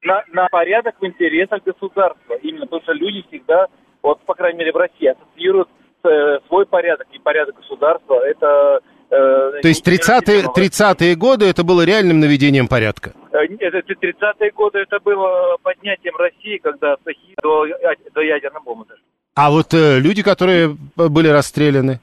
[0.03, 3.67] На, на порядок в интересах государства, именно потому что люди всегда,
[4.03, 5.69] вот, по крайней мере, в России ассоциируют
[6.03, 8.79] э, свой порядок и порядок государства, это...
[9.09, 13.13] Э, То есть 30-е, 30 годы это было реальным наведением порядка?
[13.31, 17.65] Э, это 30-е годы это было поднятием России, когда Сахи до,
[18.13, 19.06] до ядерной бомбы дошли.
[19.37, 21.99] А вот э, люди, которые были расстреляны?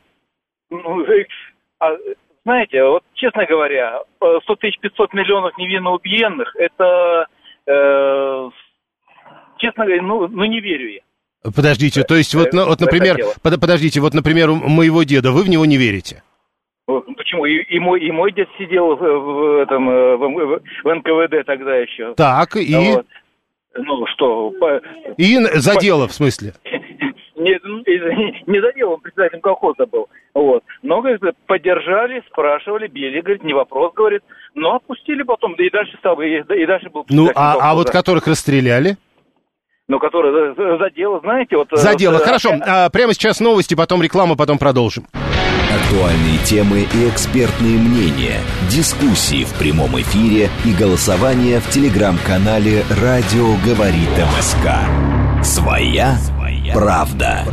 [0.71, 1.05] Ну,
[1.81, 1.91] а,
[2.45, 7.27] знаете, вот честно говоря, 100 тысяч 500 миллионов невинно убиенных, это,
[7.67, 8.51] э,
[9.59, 11.01] честно говоря, ну, ну не верю я.
[11.43, 15.43] Подождите, то есть вот, э, вот например, под, подождите, вот, например, у моего деда, вы
[15.43, 16.23] в него не верите?
[16.87, 17.47] Ну, почему?
[17.47, 22.15] И, и, мой, и мой дед сидел в, этом э, в, в НКВД тогда еще.
[22.15, 22.77] Так, и...
[22.77, 23.07] Вот.
[23.77, 24.51] Ну, что...
[24.51, 24.81] По,
[25.17, 26.53] и за дело, в смысле?
[27.45, 27.61] Не,
[28.47, 30.09] не за он председателем колхоза был.
[30.33, 30.63] Вот.
[30.83, 34.23] Но, говорит, поддержали, спрашивали, били, говорит, не вопрос, говорит.
[34.55, 37.91] Но отпустили потом, да и дальше стал, и, и дальше был Ну, а, а вот
[37.91, 38.97] которых расстреляли?
[39.87, 41.69] Ну, которые за, за дело, знаете, вот...
[41.73, 42.53] За дело, э, хорошо.
[42.67, 45.07] А, прямо сейчас новости, потом реклама, потом продолжим.
[45.13, 54.09] Актуальные темы и экспертные мнения, дискуссии в прямом эфире и голосование в телеграм-канале «Радио говорит
[54.39, 55.45] МСК».
[55.45, 56.44] Своя, Своя
[56.75, 57.45] правда.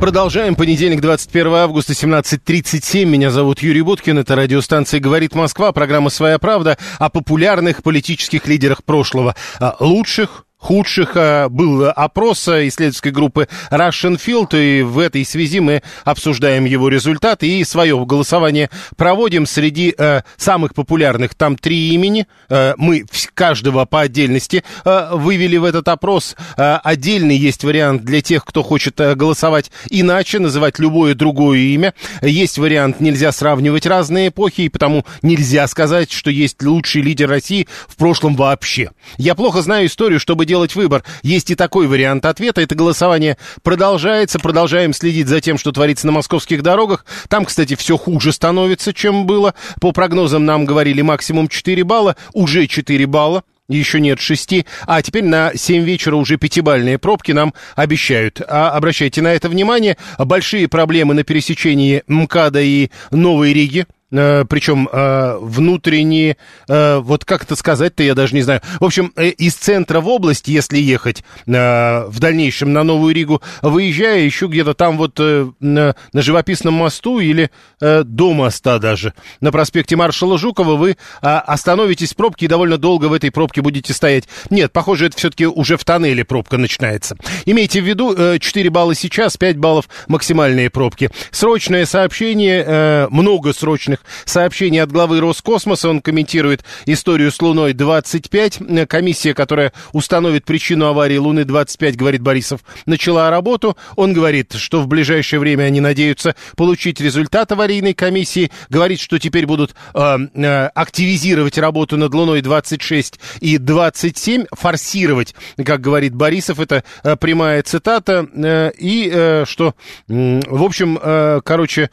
[0.00, 0.54] Продолжаем.
[0.54, 3.04] Понедельник, 21 августа, 17.37.
[3.04, 4.18] Меня зовут Юрий Буткин.
[4.18, 5.70] Это радиостанция «Говорит Москва».
[5.72, 9.36] Программа «Своя правда» о популярных политических лидерах прошлого.
[9.78, 11.12] Лучших, худших.
[11.16, 17.48] А, был опрос исследовательской группы Russian Field, и в этой связи мы обсуждаем его результаты
[17.48, 21.34] и свое голосование проводим среди э, самых популярных.
[21.34, 22.26] Там три имени.
[22.48, 26.36] Э, мы каждого по отдельности э, вывели в этот опрос.
[26.56, 31.94] Э, отдельный есть вариант для тех, кто хочет э, голосовать иначе, называть любое другое имя.
[32.22, 37.66] Есть вариант, нельзя сравнивать разные эпохи, и потому нельзя сказать, что есть лучший лидер России
[37.88, 38.90] в прошлом вообще.
[39.16, 41.04] Я плохо знаю историю, чтобы делать выбор.
[41.22, 42.60] Есть и такой вариант ответа.
[42.60, 44.40] Это голосование продолжается.
[44.40, 47.04] Продолжаем следить за тем, что творится на московских дорогах.
[47.28, 49.54] Там, кстати, все хуже становится, чем было.
[49.80, 52.16] По прогнозам нам говорили максимум 4 балла.
[52.32, 57.54] Уже 4 балла еще нет шести, а теперь на 7 вечера уже пятибальные пробки нам
[57.76, 58.42] обещают.
[58.48, 59.96] А обращайте на это внимание.
[60.18, 63.86] Большие проблемы на пересечении МКАДа и Новой Риги.
[64.12, 66.36] Э, причем э, внутренние,
[66.68, 68.60] э, вот как это сказать-то, я даже не знаю.
[68.80, 74.46] В общем, из центра в область, если ехать в дальнейшем на Новую Ригу, выезжая еще
[74.46, 80.96] где-то там вот на, живописном мосту или до моста даже, на проспекте маршала Жукова, вы
[81.20, 84.24] остановитесь в пробке и довольно долго в этой пробке будете стоять.
[84.50, 87.16] Нет, похоже, это все-таки уже в тоннеле пробка начинается.
[87.46, 91.10] Имейте в виду, 4 балла сейчас, 5 баллов максимальные пробки.
[91.30, 95.88] Срочное сообщение, много срочных интересных сообщений от главы Роскосмоса.
[95.88, 98.86] Он комментирует историю с Луной-25.
[98.86, 103.76] Комиссия, которая установит причину аварии Луны-25, говорит Борисов, начала работу.
[103.96, 108.50] Он говорит, что в ближайшее время они надеются получить результат аварийной комиссии.
[108.68, 115.34] Говорит, что теперь будут э, э, активизировать работу над Луной-26 и 27, форсировать,
[115.64, 116.60] как говорит Борисов.
[116.60, 118.26] Это э, прямая цитата.
[118.34, 119.74] Э, и э, что,
[120.08, 121.90] э, в общем, э, короче,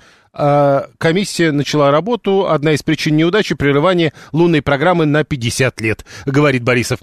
[0.98, 2.50] комиссия начала работу.
[2.50, 7.00] Одна из причин неудачи– прерывание лунной программы на 50 лет, говорит Борисов.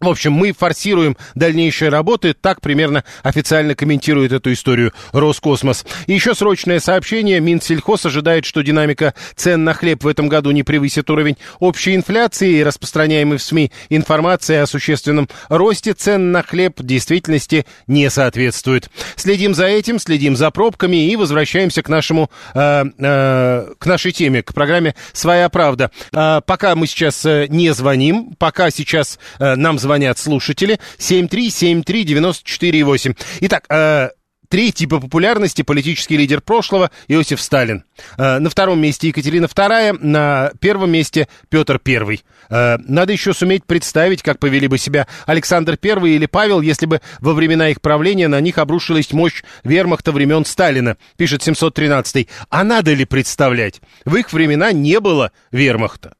[0.00, 5.84] В общем, мы форсируем дальнейшие работы, так примерно официально комментирует эту историю Роскосмос.
[6.06, 7.38] И еще срочное сообщение.
[7.38, 12.52] Минсельхоз ожидает, что динамика цен на хлеб в этом году не превысит уровень общей инфляции
[12.52, 18.88] и распространяемой в СМИ информация о существенном росте цен на хлеб в действительности не соответствует.
[19.16, 24.42] Следим за этим, следим за пробками и возвращаемся к нашему, э, э, к нашей теме,
[24.42, 25.90] к программе «Своя правда».
[26.14, 30.78] Э, пока мы сейчас э, не звоним, пока сейчас э, нам звонят звонят слушатели.
[30.98, 33.16] 7373948.
[33.40, 34.10] Итак, э,
[34.48, 37.84] Третий по популярности политический лидер прошлого Иосиф Сталин.
[38.18, 42.20] Э, на втором месте Екатерина II, на первом месте Петр I.
[42.50, 47.00] Э, надо еще суметь представить, как повели бы себя Александр I или Павел, если бы
[47.20, 52.26] во времена их правления на них обрушилась мощь вермахта времен Сталина, пишет 713.
[52.48, 53.80] А надо ли представлять?
[54.04, 56.14] В их времена не было вермахта.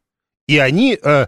[0.46, 1.26] И они э,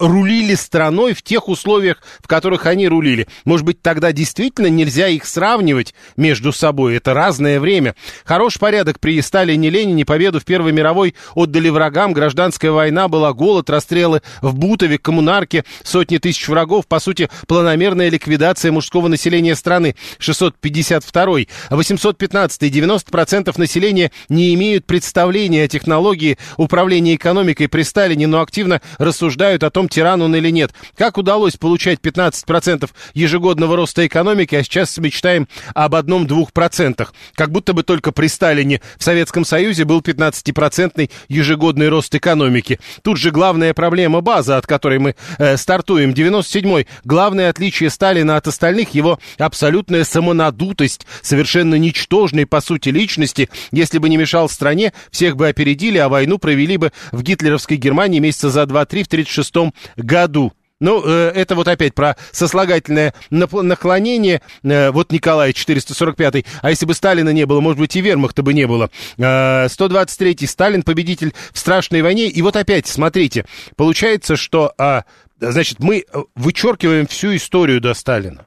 [0.00, 3.28] рулили страной в тех условиях, в которых они рулили.
[3.44, 6.96] Может быть, тогда действительно нельзя их сравнивать между собой.
[6.96, 7.94] Это разное время.
[8.24, 13.68] Хорош порядок при Сталине Ленине, победу в Первой мировой отдали врагам, гражданская война была, голод,
[13.68, 19.94] расстрелы в Бутове, коммунарке, сотни тысяч врагов, по сути, планомерная ликвидация мужского населения страны.
[20.18, 28.80] 652 815 90% населения не имеют представления о технологии управления экономикой при Сталине, но активно
[28.98, 30.72] рассуждают о том, тиран он или нет.
[30.96, 37.12] Как удалось получать 15% ежегодного роста экономики, а сейчас мечтаем об одном-двух процентах.
[37.34, 42.78] Как будто бы только при Сталине в Советском Союзе был 15% ежегодный рост экономики.
[43.02, 46.12] Тут же главная проблема база, от которой мы э, стартуем.
[46.12, 46.86] 97-й.
[47.04, 53.48] Главное отличие Сталина от остальных его абсолютная самонадутость, совершенно ничтожной по сути личности.
[53.72, 58.18] Если бы не мешал стране, всех бы опередили, а войну провели бы в гитлеровской Германии
[58.18, 60.52] месяца за 2-3 в 36-м году.
[60.80, 64.40] Ну, э, это вот опять про сослагательное наклонение.
[64.62, 68.54] Э, вот Николай 445 А если бы Сталина не было, может быть, и вермахта бы
[68.54, 68.90] не было.
[69.18, 70.46] 123-й.
[70.46, 72.28] Сталин победитель в страшной войне.
[72.28, 73.44] И вот опять, смотрите,
[73.76, 75.04] получается, что, а,
[75.38, 78.46] значит, мы вычеркиваем всю историю до Сталина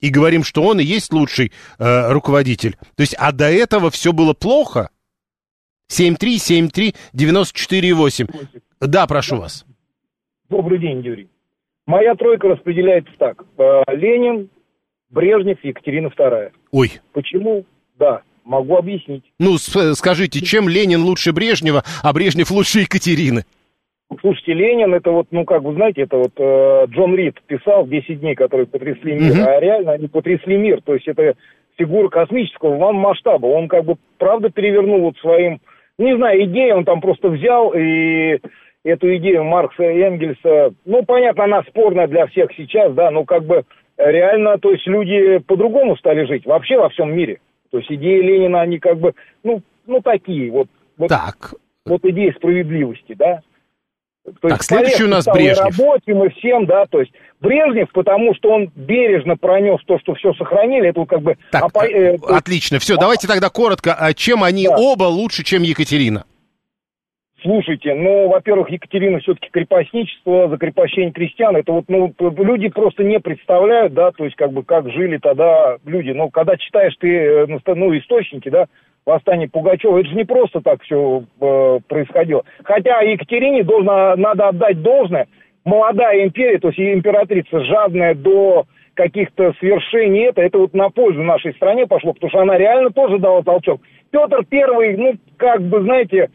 [0.00, 2.76] и говорим, что он и есть лучший э, руководитель.
[2.96, 4.90] То есть, а до этого все было плохо?
[5.90, 8.58] 7373948.
[8.80, 9.66] Да, прошу вас.
[10.50, 11.28] Добрый день, Юрий.
[11.86, 13.44] Моя тройка распределяется так.
[13.56, 14.50] Э, Ленин,
[15.08, 16.50] Брежнев, Екатерина II.
[16.72, 16.90] Ой.
[17.12, 17.64] Почему?
[17.98, 19.22] Да, могу объяснить.
[19.38, 23.44] Ну, скажите, чем Ленин лучше Брежнева, а Брежнев лучше Екатерины?
[24.20, 28.14] Слушайте, Ленин, это вот, ну, как вы знаете, это вот э, Джон Рид писал «10
[28.16, 29.48] дней, которые потрясли мир», угу.
[29.48, 30.82] а реально они потрясли мир.
[30.82, 31.34] То есть это
[31.78, 33.46] фигура космического масштаба.
[33.46, 35.60] Он как бы, правда, перевернул вот своим,
[35.96, 38.40] не знаю, идеей, он там просто взял и
[38.84, 43.44] эту идею Маркса и Энгельса, ну, понятно, она спорная для всех сейчас, да, но как
[43.44, 43.64] бы
[43.96, 47.40] реально, то есть люди по-другому стали жить вообще во всем мире.
[47.70, 49.14] То есть идеи Ленина, они как бы,
[49.44, 51.54] ну, ну такие, вот, вот, так.
[51.86, 53.40] вот идеи справедливости, да.
[54.42, 55.78] То так, следующий у нас Брежнев.
[55.78, 60.34] Работе мы всем, да, то есть Брежнев, потому что он бережно пронес то, что все
[60.34, 61.36] сохранили, это как бы...
[61.50, 61.86] Так, опо...
[61.86, 62.98] э, отлично, все, а...
[62.98, 64.76] давайте тогда коротко, а чем они да.
[64.76, 66.24] оба лучше, чем Екатерина?
[67.42, 73.94] Слушайте, ну, во-первых, Екатерина все-таки крепостничество, закрепощение крестьян, это вот, ну, люди просто не представляют,
[73.94, 76.10] да, то есть, как бы, как жили тогда люди.
[76.10, 78.66] Ну, когда читаешь ты, э, ну, источники, да,
[79.06, 79.98] восстание Пугачева.
[79.98, 82.44] Это же не просто так все э, происходило.
[82.62, 85.26] Хотя Екатерине должна, надо отдать должное.
[85.64, 91.54] Молодая империя, то есть императрица жадная до каких-то свершений, это, это вот на пользу нашей
[91.54, 93.80] стране пошло, потому что она реально тоже дала толчок.
[94.10, 96.30] Петр Первый, ну, как бы, знаете,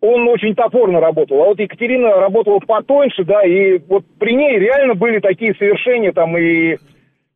[0.00, 1.42] он очень топорно работал.
[1.42, 6.36] А вот Екатерина работала потоньше, да, и вот при ней реально были такие совершения там
[6.38, 6.76] и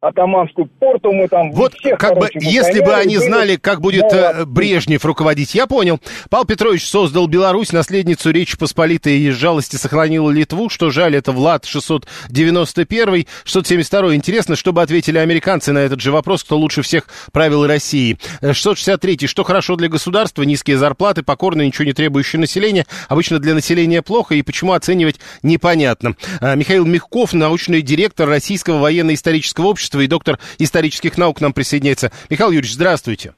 [0.02, 1.52] атаманскую порту мы там...
[1.52, 5.68] Вот всех, как короче, бы, если бы они знали, как будет ну, Брежнев руководить, я
[5.68, 6.00] понял.
[6.28, 11.30] Павел Петрович создал Беларусь, наследницу Речи Посполитой и из жалости сохранил Литву, что жаль, это
[11.30, 14.16] Влад 691, 672.
[14.16, 18.18] Интересно, что бы ответили американцы на этот же вопрос, кто лучше всех правил России.
[18.40, 19.18] 663.
[19.22, 22.86] Э, что хорошо для государства, низкие зарплаты, покорное, ничего не требующее население.
[23.08, 26.16] Обычно для населения плохо, и почему оценивать непонятно.
[26.40, 32.10] Э, Михаил Мягков, научный директор Российского военно-исторического общества, общества и доктор исторических наук нам присоединяется.
[32.30, 33.34] Михаил Юрьевич, здравствуйте.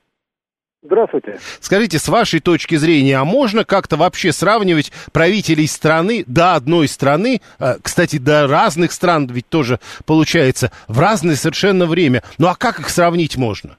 [0.82, 1.36] Здравствуйте.
[1.60, 7.40] Скажите, с вашей точки зрения, а можно как-то вообще сравнивать правителей страны, до одной страны,
[7.58, 12.20] э, кстати, до разных стран ведь тоже получается, в разное совершенно время.
[12.38, 13.78] Ну а как их сравнить можно?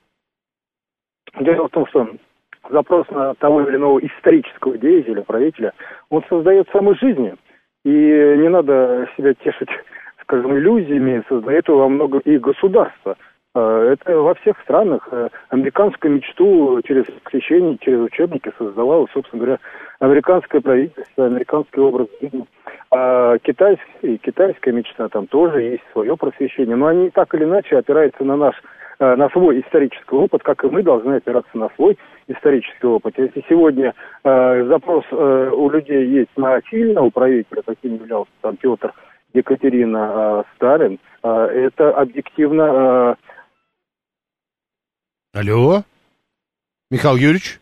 [1.39, 2.09] Дело в том, что
[2.71, 5.73] запрос на того или иного исторического деятеля, правителя,
[6.09, 7.35] он создает самой жизни.
[7.83, 9.69] И не надо себя тешить
[10.25, 13.15] скажем, иллюзиями создает во много и государство.
[13.53, 15.07] А, это во всех странах.
[15.11, 19.59] А, американскую мечту через крещение, через учебники создавало, собственно говоря,
[19.99, 22.45] американское правительство, американский образ жизни.
[22.91, 26.75] А китайская, китайская мечта, там тоже есть свое просвещение.
[26.75, 28.55] Но они так или иначе опираются на наш
[28.97, 33.13] на свой исторический опыт, как и мы должны опираться на свой исторический опыт.
[33.17, 38.93] Если сегодня э, запрос э, у людей есть на сильного правителя, каким являлся там Петр
[39.35, 43.17] Екатерина э, Сталин, э, это объективно...
[45.33, 45.39] Э...
[45.39, 45.83] Алло?
[46.89, 47.59] Михаил Юрьевич?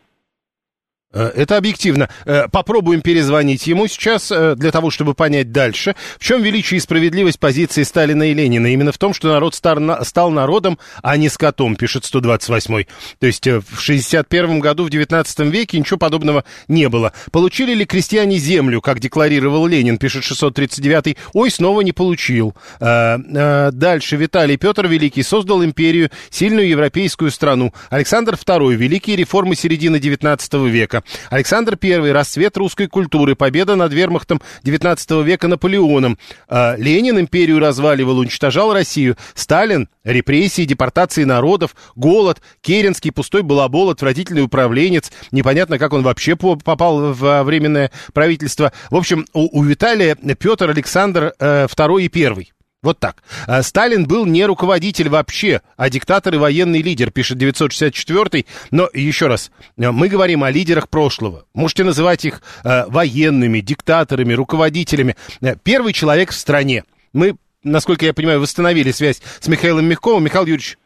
[1.14, 2.08] Э, это объективно.
[2.26, 5.94] Э, попробуем перезвонить ему сейчас э, для того, чтобы понять дальше.
[6.18, 8.66] В чем величие и справедливость позиции Сталина и Ленина?
[8.66, 12.88] Именно в том, что народ стал народом, а не скотом, пишет 128-й.
[13.20, 17.12] То есть в 61 году, в 19 веке ничего подобного не было.
[17.30, 21.16] Получили ли крестьяне землю, как декларировал Ленин, пишет 639-й?
[21.32, 22.54] Ой, снова не получил.
[22.80, 27.72] Дальше Виталий Петр Великий создал империю, сильную европейскую страну.
[27.90, 31.03] Александр II, великие реформы середины 19 века.
[31.30, 36.18] Александр I, расцвет русской культуры, победа над вермахтом 19 века Наполеоном.
[36.48, 39.16] А, Ленин империю разваливал, уничтожал Россию.
[39.34, 45.10] Сталин, репрессии, депортации народов, голод, Керенский, пустой балабол, отвратительный управленец.
[45.30, 48.72] Непонятно, как он вообще попал в временное правительство.
[48.90, 52.54] В общем, у, у Виталия Петр Александр э, II и I.
[52.84, 53.22] Вот так.
[53.46, 59.26] А, Сталин был не руководитель вообще, а диктатор и военный лидер, пишет 964 Но еще
[59.26, 61.46] раз, а, мы говорим о лидерах прошлого.
[61.54, 65.16] Можете называть их э, военными, диктаторами, руководителями.
[65.40, 66.84] Э, первый человек в стране.
[67.14, 70.22] Мы, насколько я понимаю, восстановили связь с Михаилом Мягковым.
[70.22, 70.76] Михаил Юрьевич,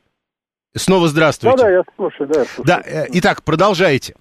[0.76, 1.56] снова здравствуйте.
[1.56, 2.38] Да, да, я слушаю, да.
[2.38, 2.64] Я слушаю.
[2.64, 4.14] Да, э, итак, продолжайте.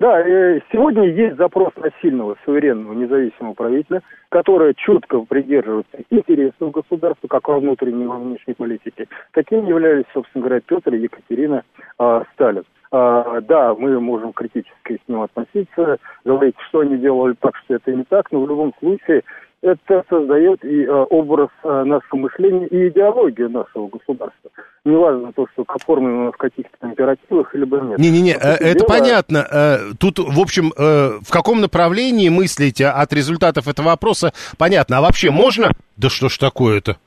[0.00, 7.28] Да, э, сегодня есть запрос на сильного, суверенного, независимого правителя, которое четко придерживается интересов государства,
[7.28, 9.06] как во внутренней во внешней политике.
[9.32, 11.62] Таким являлись, собственно говоря, Петр и Екатерина
[11.98, 12.64] э, Сталин.
[12.96, 17.92] А, да, мы можем критически с ним относиться, говорить, что они делали так, что это
[17.92, 19.24] не так, но в любом случае
[19.64, 24.50] это создает и э, образ э, нашего мышления и идеологию нашего государства.
[24.84, 27.98] Неважно то, что оформлено в каких-то императивах, либо нет.
[27.98, 28.88] Не-не-не, э, это дела...
[28.88, 29.78] понятно.
[29.98, 34.98] Тут, в общем, в каком направлении мыслите от результатов этого вопроса, понятно.
[34.98, 35.70] А вообще можно...
[35.96, 36.98] Да что ж такое-то?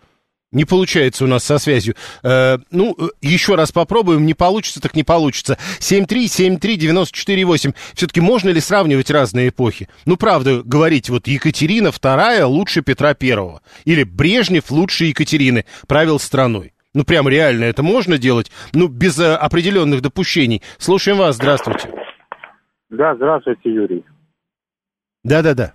[0.54, 1.96] Не получается у нас со связью.
[2.24, 4.26] Э, ну, еще раз попробуем.
[4.26, 5.58] Не получится, так не получится.
[5.80, 7.76] 7373948.
[7.94, 9.90] Все-таки можно ли сравнивать разные эпохи?
[10.06, 13.60] Ну, правда, говорить, вот Екатерина II лучше Петра I.
[13.84, 16.72] Или Брежнев лучше Екатерины правил страной.
[16.94, 18.50] Ну, прям реально это можно делать?
[18.74, 20.62] Ну, без э, определенных допущений.
[20.78, 21.36] Слушаем вас.
[21.36, 21.90] Здравствуйте.
[22.90, 24.06] Да, здравствуйте, Юрий.
[25.26, 25.74] Да-да-да.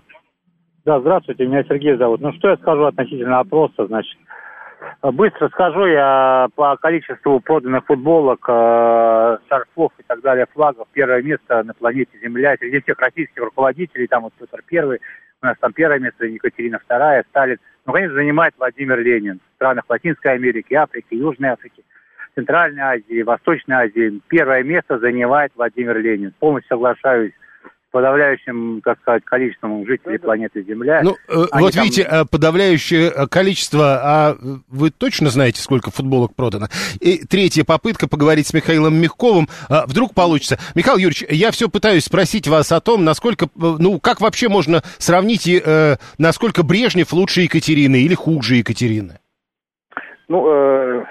[0.83, 2.19] Да, здравствуйте, меня Сергей зовут.
[2.21, 4.17] Ну, что я скажу относительно опроса, значит,
[5.01, 10.87] Быстро скажу я по количеству проданных футболок, э, шарфов и так далее, флагов.
[10.93, 14.07] Первое место на планете Земля среди всех российских руководителей.
[14.07, 14.99] Там вот Петр Первый,
[15.41, 17.57] у нас там первое место Екатерина Вторая, Сталин.
[17.85, 21.83] Ну, конечно, занимает Владимир Ленин в странах Латинской Америки, Африки, Южной Африки,
[22.35, 24.21] Центральной Азии, Восточной Азии.
[24.29, 26.33] Первое место занимает Владимир Ленин.
[26.39, 27.33] Полностью соглашаюсь
[27.93, 31.01] подавляющим, так сказать, количеством жителей планеты Земля.
[31.03, 31.83] Ну, э, вот там...
[31.83, 34.35] видите, э, подавляющее э, количество, а
[34.67, 36.69] вы точно знаете, сколько футболок продано?
[36.99, 39.47] И третья попытка поговорить с Михаилом Мягковым.
[39.69, 40.57] А, вдруг получится.
[40.73, 45.47] Михаил Юрьевич, я все пытаюсь спросить вас о том, насколько, ну, как вообще можно сравнить,
[45.47, 49.19] э, насколько Брежнев лучше Екатерины или хуже Екатерины?
[50.29, 51.05] Ну, э,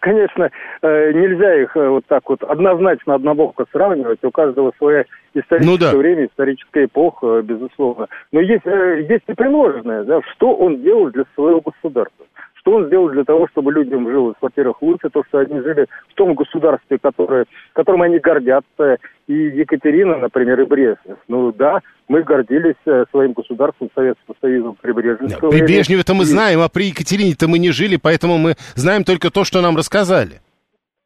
[0.00, 0.50] конечно,
[0.82, 4.22] э, нельзя их э, вот так вот однозначно однобоко сравнивать.
[4.22, 5.96] У каждого свое историческое ну, да.
[5.96, 8.08] время, историческая эпоха, безусловно.
[8.32, 12.26] Но есть, э, есть и приложенное, да, что он делал для своего государства.
[12.60, 16.14] Что он сделал для того, чтобы людям жилось, во-первых, лучше, то, что они жили в
[16.14, 18.98] том государстве, которое, которым они гордятся.
[19.26, 21.18] И Екатерина, например, и Брежнев.
[21.28, 26.60] Ну да, мы гордились э, своим государством, Советским Союзом при Брежневском При Брежневе-то мы знаем,
[26.60, 30.40] а при Екатерине-то мы не жили, поэтому мы знаем только то, что нам рассказали.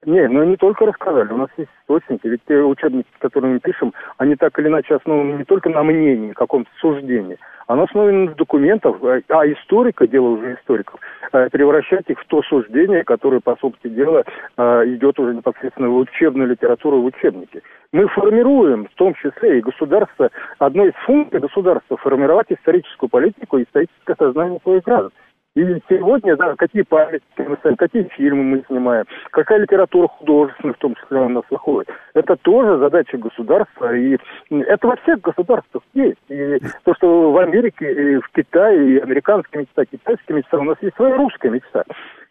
[0.05, 3.92] Не, ну не только рассказали, у нас есть источники, ведь те учебники, которые мы пишем,
[4.18, 7.38] они так или иначе основаны не только на мнении, каком-то суждении,
[7.68, 10.98] оно основано на документах, а, а историка, дело уже историков,
[11.32, 14.24] э, превращать их в то суждение, которое, по сути дела,
[14.57, 17.62] э, идет уже непосредственно в учебную литературу, в учебники.
[17.92, 23.62] Мы формируем, в том числе и государство, одной из функций государства, формировать историческую политику и
[23.62, 25.12] историческое сознание своих граждан.
[25.55, 30.78] И сегодня, да, какие памятники мы ставим, какие фильмы мы снимаем, какая литература художественная, в
[30.78, 31.90] том числе, у нас выходит.
[32.14, 34.16] Это тоже задача государства, и
[34.50, 36.16] это во всех государствах есть.
[36.30, 40.78] И то, что в Америке, и в Китае, и американская мечта, китайская мечта, у нас
[40.80, 41.84] есть своя русская мечта.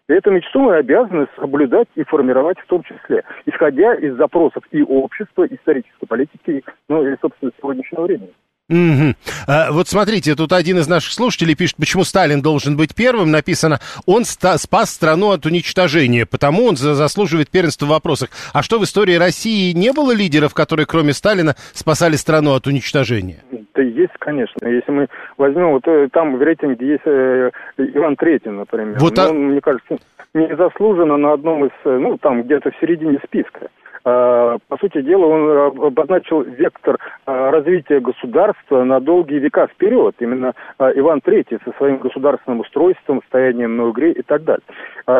[0.09, 4.81] И эту мечту мы обязаны соблюдать и формировать в том числе, исходя из запросов и
[4.81, 8.33] общества, исторической политики, ну и, собственно, сегодняшнего времени.
[8.71, 9.15] Угу.
[9.47, 13.29] А, вот смотрите, тут один из наших слушателей пишет, почему Сталин должен быть первым.
[13.29, 18.29] Написано, он ста- спас страну от уничтожения, потому он за- заслуживает первенства в вопросах.
[18.53, 23.43] А что в истории России не было лидеров, которые кроме Сталина спасали страну от уничтожения?
[23.75, 24.65] Да есть, конечно.
[24.65, 25.07] Если мы
[25.37, 28.99] возьмем, вот э, там в рейтинге есть э, Иван Третий, например.
[28.99, 29.29] Вот, а...
[29.29, 29.97] Он, мне кажется,
[30.33, 33.67] незаслуженно на одном из, э, ну, там где-то в середине списка.
[34.03, 40.15] Э, по сути дела, он обозначил вектор э, развития государства на долгие века вперед.
[40.19, 44.63] Именно э, Иван III со своим государственным устройством, стоянием на игре и так далее.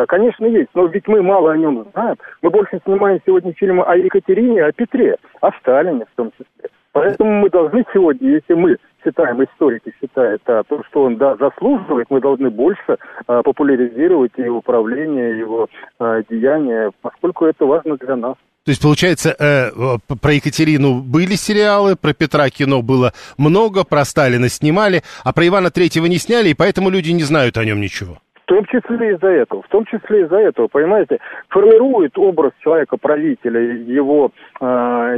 [0.08, 2.16] Конечно, есть, но ведь мы мало о нем знаем.
[2.40, 6.70] Мы больше снимаем сегодня фильмы о Екатерине, о Петре, о Сталине в том числе.
[6.92, 12.08] Поэтому мы должны сегодня, если мы считаем, историки считают, а, то, что он да, заслуживает,
[12.10, 15.68] мы должны больше а, популяризировать его управление, его
[15.98, 18.36] а, деяния, поскольку это важно для нас.
[18.64, 19.70] То есть, получается, э,
[20.20, 25.70] про Екатерину были сериалы, про Петра кино было много, про Сталина снимали, а про Ивана
[25.70, 28.18] Третьего не сняли, и поэтому люди не знают о нем ничего.
[28.44, 34.30] В том числе из-за этого, в том числе из-за этого, понимаете, формирует образ человека-правителя, его,
[34.60, 34.64] э,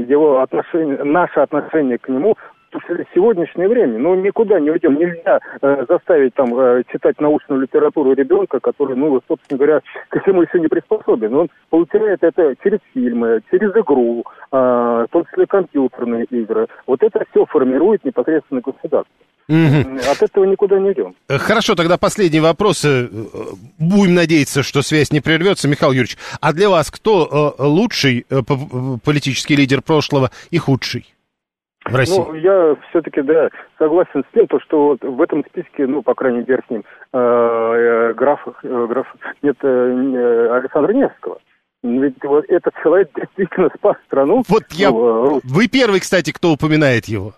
[0.08, 2.36] его отношение, наше отношение к нему
[3.14, 4.94] сегодняшнее время, ну, никуда не уйдем.
[4.98, 10.42] Нельзя э, заставить там э, читать научную литературу ребенка, который, ну, собственно говоря, ко всему
[10.42, 11.34] еще не приспособен.
[11.34, 16.66] Он получает это через фильмы, через игру, э, в том числе компьютерные игры.
[16.86, 19.14] Вот это все формирует непосредственно государство.
[19.48, 19.98] Угу.
[20.10, 21.14] От этого никуда не идем.
[21.28, 22.84] Э, хорошо, тогда последний вопрос.
[22.84, 23.08] Э,
[23.78, 25.68] будем надеяться, что связь не прервется.
[25.68, 28.26] Михаил Юрьевич, а для вас кто э, лучший
[29.04, 31.13] политический лидер прошлого и худший?
[31.84, 32.16] В России?
[32.16, 36.14] Ну, я все-таки, да, согласен с тем, то, что вот в этом списке, ну, по
[36.14, 41.38] крайней мере, ним, э, э, граф, э, граф, нет э, э, Александра Невского.
[41.82, 44.42] Ведь вот этот человек действительно спас страну.
[44.48, 44.90] Вот я...
[44.90, 47.34] Ну, Вы первый, кстати, кто упоминает его.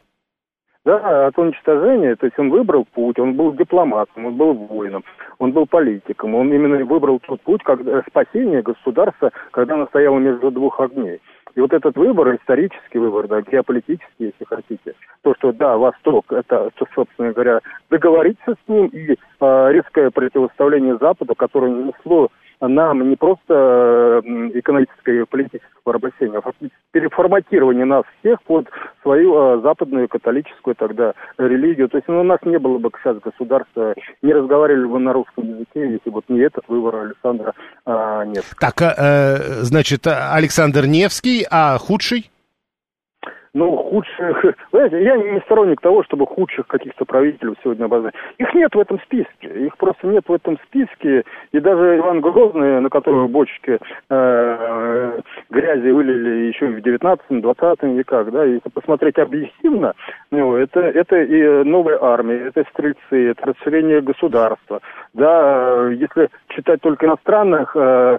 [0.87, 5.03] Да, от уничтожения, то есть он выбрал путь, он был дипломатом, он был воином,
[5.41, 10.53] он был политиком, он именно выбрал тот путь, когда спасение государства, когда оно стояло между
[10.53, 11.21] двух огней.
[11.57, 16.71] И вот этот выбор, исторический выбор, да, геополитический, если хотите, то, что, да, Восток, это,
[16.77, 22.29] что, собственно говоря, договориться с ним и э, резкое противоставление Западу, которое несло
[22.61, 26.53] нам не просто э, экономическое и политическое порабощение, а
[26.93, 28.69] переформатирование нас всех под
[29.03, 31.89] свою э, западную католическую тогда религию.
[31.89, 35.45] То есть ну, у нас не было бы сейчас государства, не разговаривали бы на русском
[35.45, 37.55] языке, если вот не этот выбор Александра
[37.85, 38.45] э, нет.
[38.59, 42.31] Так, э, значит, Александр Невский, а худший?
[43.57, 44.45] Ну, худших...
[44.71, 48.19] Знаете, я не сторонник того, чтобы худших каких-то правителей сегодня обозначить.
[48.37, 49.49] Их нет в этом списке.
[49.49, 51.25] Их просто нет в этом списке.
[51.53, 53.79] И даже Иван Грозный, на которого бочки
[54.11, 59.95] э, грязи вылили еще в 19-20 веках, да, если посмотреть объективно,
[60.31, 64.81] ну, это, это и новая армия, это стрельцы, это расширение государства.
[65.15, 68.19] Да, если читать только иностранных э,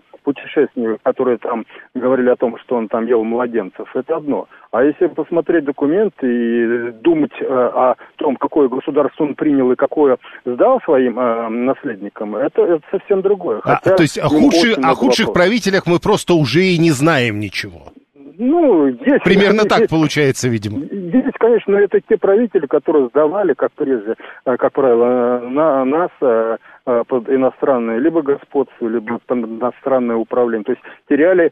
[0.57, 4.47] путешественников, которые там говорили о том, что он там ел младенцев, это одно.
[4.71, 10.17] А если посмотреть документы и думать э, о том, какое государство он принял и какое
[10.45, 13.61] сдал своим э, наследникам, это, это совсем другое.
[13.63, 17.93] А, то есть о, худших, о худших правителях мы просто уже и не знаем ничего.
[18.39, 19.23] Ну, есть...
[19.23, 20.79] Примерно есть, так получается, видимо.
[20.79, 24.15] Здесь, конечно, это те правители, которые сдавали, как прежде,
[24.45, 30.65] э, как правило, на нас э, э, под иностранное либо господство, либо под иностранное управление.
[30.65, 31.51] То есть теряли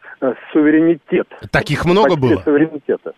[0.54, 1.28] суверенитет.
[1.52, 2.42] Таких много было?
[2.44, 3.14] Суверенитета.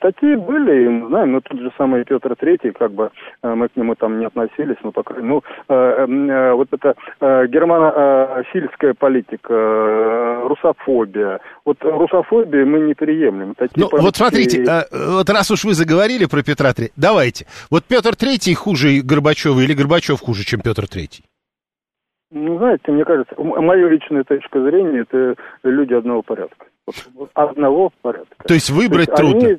[0.00, 3.10] Такие были, мы знаем, но тот же самый Петр Третий, как бы
[3.42, 8.94] мы к нему там не относились, но по крайней ну, э, вот эта э, германофильская
[8.94, 11.40] политика, э, русофобия.
[11.64, 13.54] Вот русофобию мы не приемлем.
[13.54, 14.06] Такие ну, политики...
[14.06, 17.46] вот смотрите, вот раз уж вы заговорили про Петра Третьего, давайте.
[17.70, 21.24] Вот Петр Третий хуже Горбачева или Горбачев хуже, чем Петр Третий?
[22.30, 26.66] Ну, знаете, мне кажется, моя личная точка зрения, это люди одного порядка.
[27.34, 28.46] Одного порядка.
[28.46, 29.48] То есть выбрать То есть трудно?
[29.48, 29.58] Они,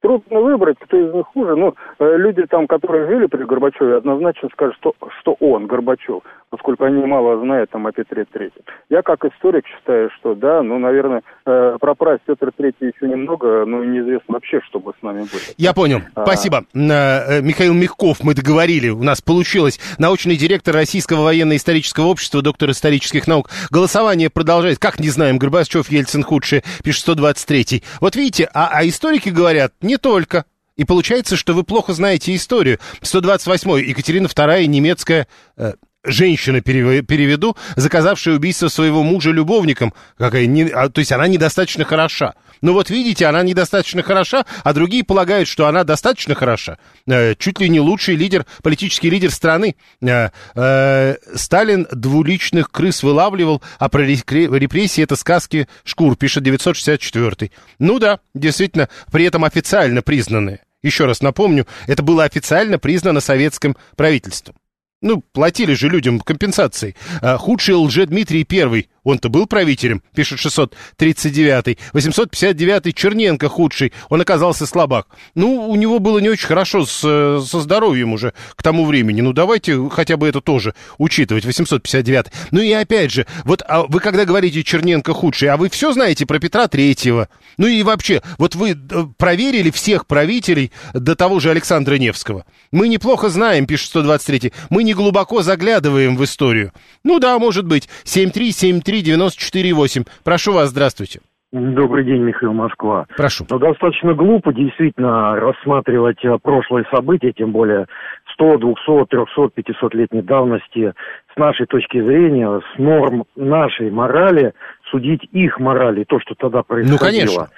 [0.00, 1.56] трудно выбрать, кто из них хуже.
[1.56, 7.04] Ну, люди там, которые жили при Горбачеве, однозначно скажут, что, что он, Горбачев, поскольку они
[7.04, 8.62] мало знают там о Петре Третьем.
[8.88, 13.64] Я как историк считаю, что да, ну, наверное, э, про праздник Петр Третий еще немного,
[13.66, 15.40] но неизвестно вообще, что бы с нами было.
[15.56, 16.00] Я понял.
[16.14, 16.24] А...
[16.24, 16.64] Спасибо.
[16.74, 19.78] Э, Михаил Мягков, мы договорили, у нас получилось.
[19.98, 23.50] Научный директор Российского военно-исторического общества, доктор исторических наук.
[23.70, 24.80] Голосование продолжается.
[24.80, 27.82] Как не знаем, Горбачев, Ельцин худшие, пишет 123-й.
[28.00, 30.44] Вот видите, а, а историки говорят, не только.
[30.76, 32.78] И получается, что вы плохо знаете историю.
[33.02, 33.88] 128-й.
[33.88, 35.26] Екатерина II, немецкая
[35.56, 35.72] э,
[36.08, 39.94] женщина, переведу, заказавшая убийство своего мужа любовником.
[40.16, 42.34] Какая не, а, то есть она недостаточно хороша.
[42.60, 46.78] Ну вот видите, она недостаточно хороша, а другие полагают, что она достаточно хороша.
[47.06, 49.76] Э, чуть ли не лучший лидер, политический лидер страны.
[50.00, 57.50] Э, э, Сталин двуличных крыс вылавливал, а про репрессии это сказки шкур, пишет 964.
[57.78, 60.60] Ну да, действительно, при этом официально признанные.
[60.82, 64.54] Еще раз напомню, это было официально признано советским правительством.
[65.00, 66.96] Ну, платили же людям компенсации.
[67.22, 71.78] А, худший лже Дмитрий Первый он-то был правителем, пишет 639-й.
[71.92, 73.92] 859-й Черненко худший.
[74.08, 75.08] Он оказался слабак.
[75.34, 79.20] Ну, у него было не очень хорошо с, со здоровьем уже к тому времени.
[79.20, 81.44] Ну, давайте хотя бы это тоже учитывать.
[81.44, 82.32] 859-й.
[82.50, 86.26] Ну и опять же, вот а вы когда говорите Черненко худший, а вы все знаете
[86.26, 87.28] про Петра Третьего?
[87.56, 88.76] Ну и вообще, вот вы э,
[89.16, 92.44] проверили всех правителей до того же Александра Невского?
[92.72, 94.52] Мы неплохо знаем, пишет 123-й.
[94.70, 96.72] Мы не глубоко заглядываем в историю.
[97.04, 97.88] Ну да, может быть.
[98.04, 100.06] 7373 94,8.
[100.24, 101.20] Прошу вас, здравствуйте.
[101.50, 103.06] Добрый день, Михаил Москва.
[103.16, 103.46] Прошу.
[103.48, 107.86] Но достаточно глупо действительно рассматривать э, прошлые события, тем более
[108.34, 110.92] 100, 200, 300, 500-летней давности
[111.32, 114.52] с нашей точки зрения, с норм нашей морали,
[114.90, 116.98] судить их морали, то, что тогда происходило.
[116.98, 117.48] Ну, конечно.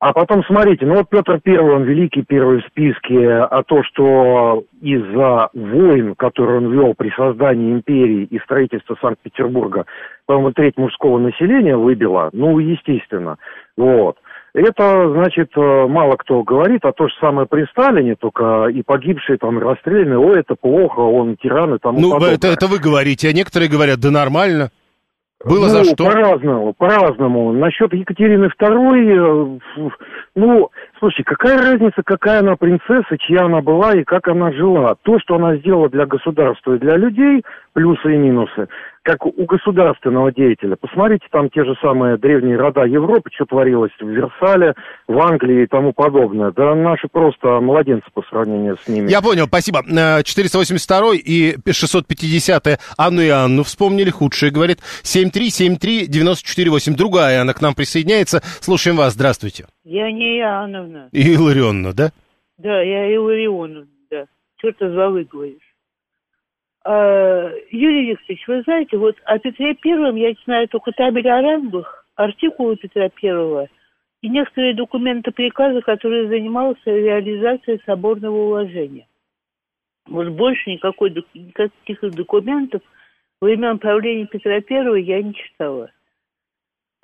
[0.00, 4.64] А потом смотрите, ну вот Петр Первый, он великий первый в списке, а то, что
[4.80, 9.84] из-за войн, которые он вел при создании империи и строительства Санкт-Петербурга,
[10.24, 13.36] по-моему, треть мужского населения выбило, ну, естественно,
[13.76, 14.16] вот.
[14.54, 19.36] Это, значит, э, мало кто говорит, а то же самое при Сталине, только и погибшие
[19.36, 23.28] там, и расстрелянные, ой, это плохо, он тиран и тому Ну, это, это вы говорите,
[23.28, 24.70] а некоторые говорят, да нормально.
[25.44, 26.04] Было ну, за что?
[26.04, 27.52] По-разному, по-разному.
[27.52, 29.90] Насчет Екатерины II, э,
[30.34, 30.70] ну,
[31.00, 34.94] Слушай, какая разница, какая она принцесса, чья она была и как она жила?
[35.02, 37.42] То, что она сделала для государства и для людей,
[37.72, 38.68] плюсы и минусы,
[39.02, 40.76] как у государственного деятеля.
[40.76, 44.74] Посмотрите, там те же самые древние рода Европы, что творилось в Версале,
[45.08, 46.52] в Англии и тому подобное.
[46.54, 49.08] Да наши просто младенцы по сравнению с ними.
[49.10, 49.82] Я понял, спасибо.
[50.22, 54.80] 482 и 650 Анну и Анну вспомнили, худшие, говорит.
[55.02, 56.94] 7373948.
[56.94, 58.42] Другая Анна к нам присоединяется.
[58.60, 59.64] Слушаем вас, здравствуйте.
[59.84, 61.08] Я не Иоанновна.
[61.12, 62.10] Илларионовна, да?
[62.58, 64.26] Да, я Илларионовна, да.
[64.58, 65.74] Что ты за вы говоришь?
[66.84, 72.06] А, Юрий Викторович, вы знаете, вот о Петре Первом я знаю только табель о рангах,
[72.14, 73.68] артикулы Петра Первого
[74.22, 79.06] и некоторые документы приказа, которые занимался реализацией соборного уложения.
[80.06, 82.82] Вот больше никакой, никаких документов
[83.40, 85.90] времен правления Петра Первого я не читала.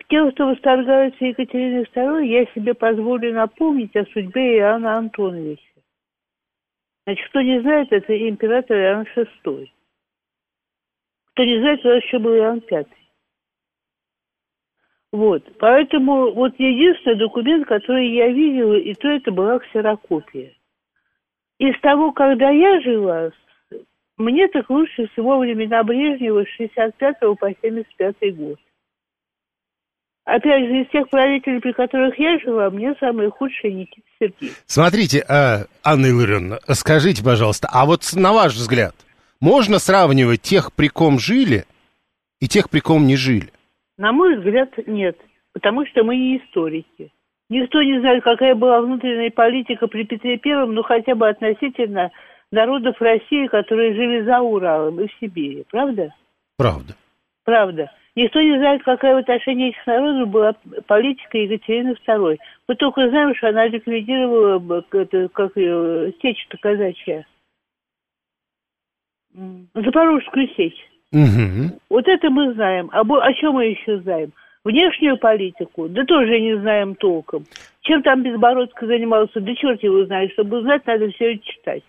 [0.08, 5.62] Тем, кто восторгается Екатериной II, я себе позволю напомнить о судьбе Иоанна Антоновича.
[7.04, 9.68] Значит, кто не знает, это император Иоанн VI.
[11.32, 12.86] Кто не знает, это еще был Иоанн V.
[15.12, 15.42] Вот.
[15.58, 20.52] Поэтому вот единственный документ, который я видела, и то это была ксерокопия.
[21.58, 23.32] Из того, когда я жила,
[24.18, 28.58] мне так лучше всего времена Брежнева с 65 по 75 год.
[30.26, 34.56] Опять же, из тех правителей, при которых я жила, мне самые худшие Никита Сергеевич.
[34.66, 38.92] Смотрите, а, Анна Илларионовна, скажите, пожалуйста, а вот на ваш взгляд,
[39.40, 41.64] можно сравнивать тех, при ком жили,
[42.40, 43.52] и тех, при ком не жили?
[43.98, 45.16] На мой взгляд, нет.
[45.52, 47.12] Потому что мы не историки.
[47.48, 52.10] Никто не знает, какая была внутренняя политика при Петре Первом, ну хотя бы относительно
[52.50, 55.64] народов России, которые жили за Уралом и в Сибири.
[55.70, 56.12] Правда?
[56.56, 56.96] Правда.
[57.44, 57.92] Правда.
[58.16, 60.54] Никто не знает, какая в отношении этих народов была
[60.86, 62.38] политика Екатерины II.
[62.66, 67.26] Мы только знаем, что она ликвидировала это, как ее, сечь-то казачья.
[69.74, 70.88] Запорожскую сечь.
[71.12, 71.78] Угу.
[71.90, 72.88] Вот это мы знаем.
[72.92, 74.32] А о чем мы еще знаем?
[74.64, 75.86] Внешнюю политику?
[75.88, 77.44] Да тоже не знаем толком.
[77.82, 79.40] Чем там Безбородко занимался?
[79.40, 80.32] Да черт его знает.
[80.32, 81.82] Чтобы узнать, надо все это читать.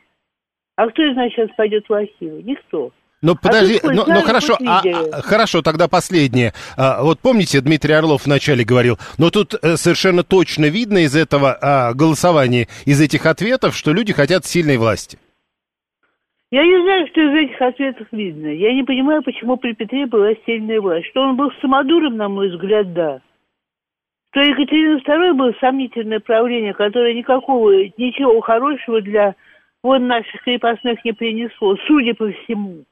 [0.75, 2.43] А кто из нас сейчас пойдет в архивы?
[2.43, 2.91] Никто.
[3.23, 6.53] Ну, подожди, а ну, ну хорошо, а, а, хорошо, тогда последнее.
[6.77, 11.57] А, вот помните, Дмитрий Орлов вначале говорил, но тут а, совершенно точно видно из этого
[11.59, 15.17] а, голосования, из этих ответов, что люди хотят сильной власти.
[16.51, 18.47] Я не знаю, что из этих ответов видно.
[18.47, 21.07] Я не понимаю, почему при Петре была сильная власть.
[21.07, 23.19] Что он был самодуром, на мой взгляд, да.
[24.31, 29.35] Что Екатерина II было сомнительное правление, которое никакого, ничего хорошего для
[29.81, 32.85] вон наших крепостных не принесло, судя по всему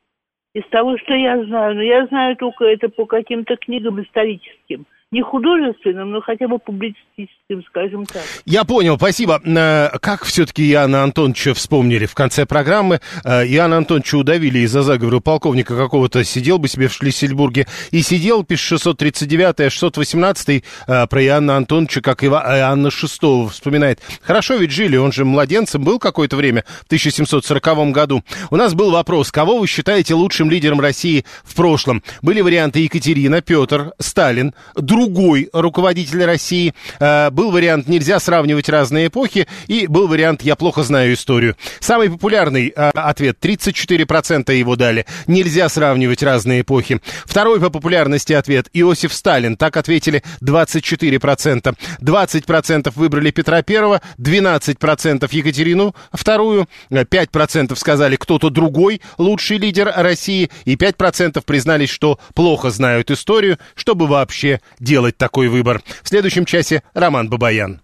[0.55, 1.75] из того, что я знаю.
[1.75, 7.63] Но я знаю только это по каким-то книгам историческим не художественным, но хотя бы публицистическим,
[7.69, 8.23] скажем так.
[8.45, 9.39] Я понял, спасибо.
[9.45, 12.99] Э, как все-таки Иоанна Антоновича вспомнили в конце программы?
[13.23, 18.43] Э, Иоанна Антоновича удавили из-за заговора полковника какого-то, сидел бы себе в Шлиссельбурге и сидел,
[18.43, 24.01] пишет 639 а 618 про Иоанна Антоновича, как и Иоанна VI вспоминает.
[24.21, 28.23] Хорошо ведь жили, он же младенцем был какое-то время, в 1740 году.
[28.49, 32.03] У нас был вопрос, кого вы считаете лучшим лидером России в прошлом?
[32.21, 34.53] Были варианты Екатерина, Петр, Сталин,
[34.95, 36.73] другой руководитель России.
[37.01, 41.57] Э, был вариант «Нельзя сравнивать разные эпохи» и был вариант «Я плохо знаю историю».
[41.81, 45.05] Самый популярный э, ответ, 34% его дали.
[45.27, 47.01] «Нельзя сравнивать разные эпохи».
[47.25, 49.57] Второй по популярности ответ «Иосиф Сталин».
[49.57, 51.75] Так ответили 24%.
[52.01, 60.75] 20% выбрали Петра Первого, 12% Екатерину Вторую, 5% сказали кто-то другой лучший лидер России и
[60.75, 65.83] 5% признались, что плохо знают историю, чтобы вообще делать такой выбор.
[66.01, 67.81] В следующем часе Роман Бабаян.